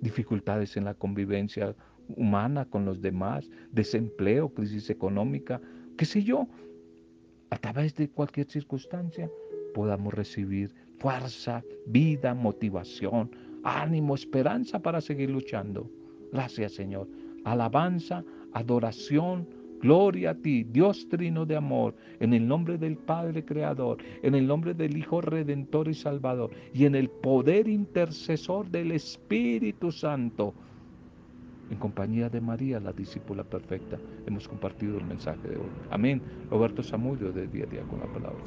dificultades 0.00 0.76
en 0.76 0.84
la 0.84 0.94
convivencia 0.94 1.74
humana 2.16 2.64
con 2.64 2.84
los 2.84 3.00
demás, 3.00 3.48
desempleo, 3.70 4.48
crisis 4.48 4.90
económica, 4.90 5.60
qué 5.96 6.04
sé 6.04 6.22
yo, 6.22 6.48
a 7.50 7.56
través 7.58 7.94
de 7.94 8.08
cualquier 8.08 8.46
circunstancia 8.46 9.30
podamos 9.74 10.14
recibir 10.14 10.72
fuerza, 10.98 11.62
vida, 11.86 12.34
motivación, 12.34 13.30
ánimo, 13.62 14.14
esperanza 14.14 14.78
para 14.80 15.00
seguir 15.00 15.30
luchando. 15.30 15.90
Gracias 16.32 16.72
Señor. 16.72 17.08
Alabanza, 17.44 18.24
adoración, 18.52 19.46
gloria 19.80 20.30
a 20.30 20.34
ti, 20.34 20.64
Dios 20.64 21.06
trino 21.08 21.46
de 21.46 21.56
amor, 21.56 21.94
en 22.18 22.32
el 22.32 22.48
nombre 22.48 22.78
del 22.78 22.96
Padre 22.96 23.44
Creador, 23.44 23.98
en 24.22 24.34
el 24.34 24.46
nombre 24.46 24.74
del 24.74 24.96
Hijo 24.96 25.20
Redentor 25.20 25.88
y 25.88 25.94
Salvador, 25.94 26.50
y 26.72 26.86
en 26.86 26.94
el 26.94 27.08
poder 27.08 27.68
intercesor 27.68 28.70
del 28.70 28.92
Espíritu 28.92 29.92
Santo 29.92 30.54
en 31.70 31.78
compañía 31.78 32.28
de 32.28 32.40
María, 32.40 32.80
la 32.80 32.92
discípula 32.92 33.44
perfecta, 33.44 33.98
hemos 34.26 34.48
compartido 34.48 34.98
el 34.98 35.04
mensaje 35.04 35.48
de 35.48 35.56
hoy. 35.56 35.70
Amén. 35.90 36.22
Roberto 36.50 36.82
Samudio 36.82 37.32
de 37.32 37.46
Día 37.46 37.64
a 37.64 37.66
Día 37.66 37.82
con 37.82 38.00
la 38.00 38.06
Palabra. 38.06 38.42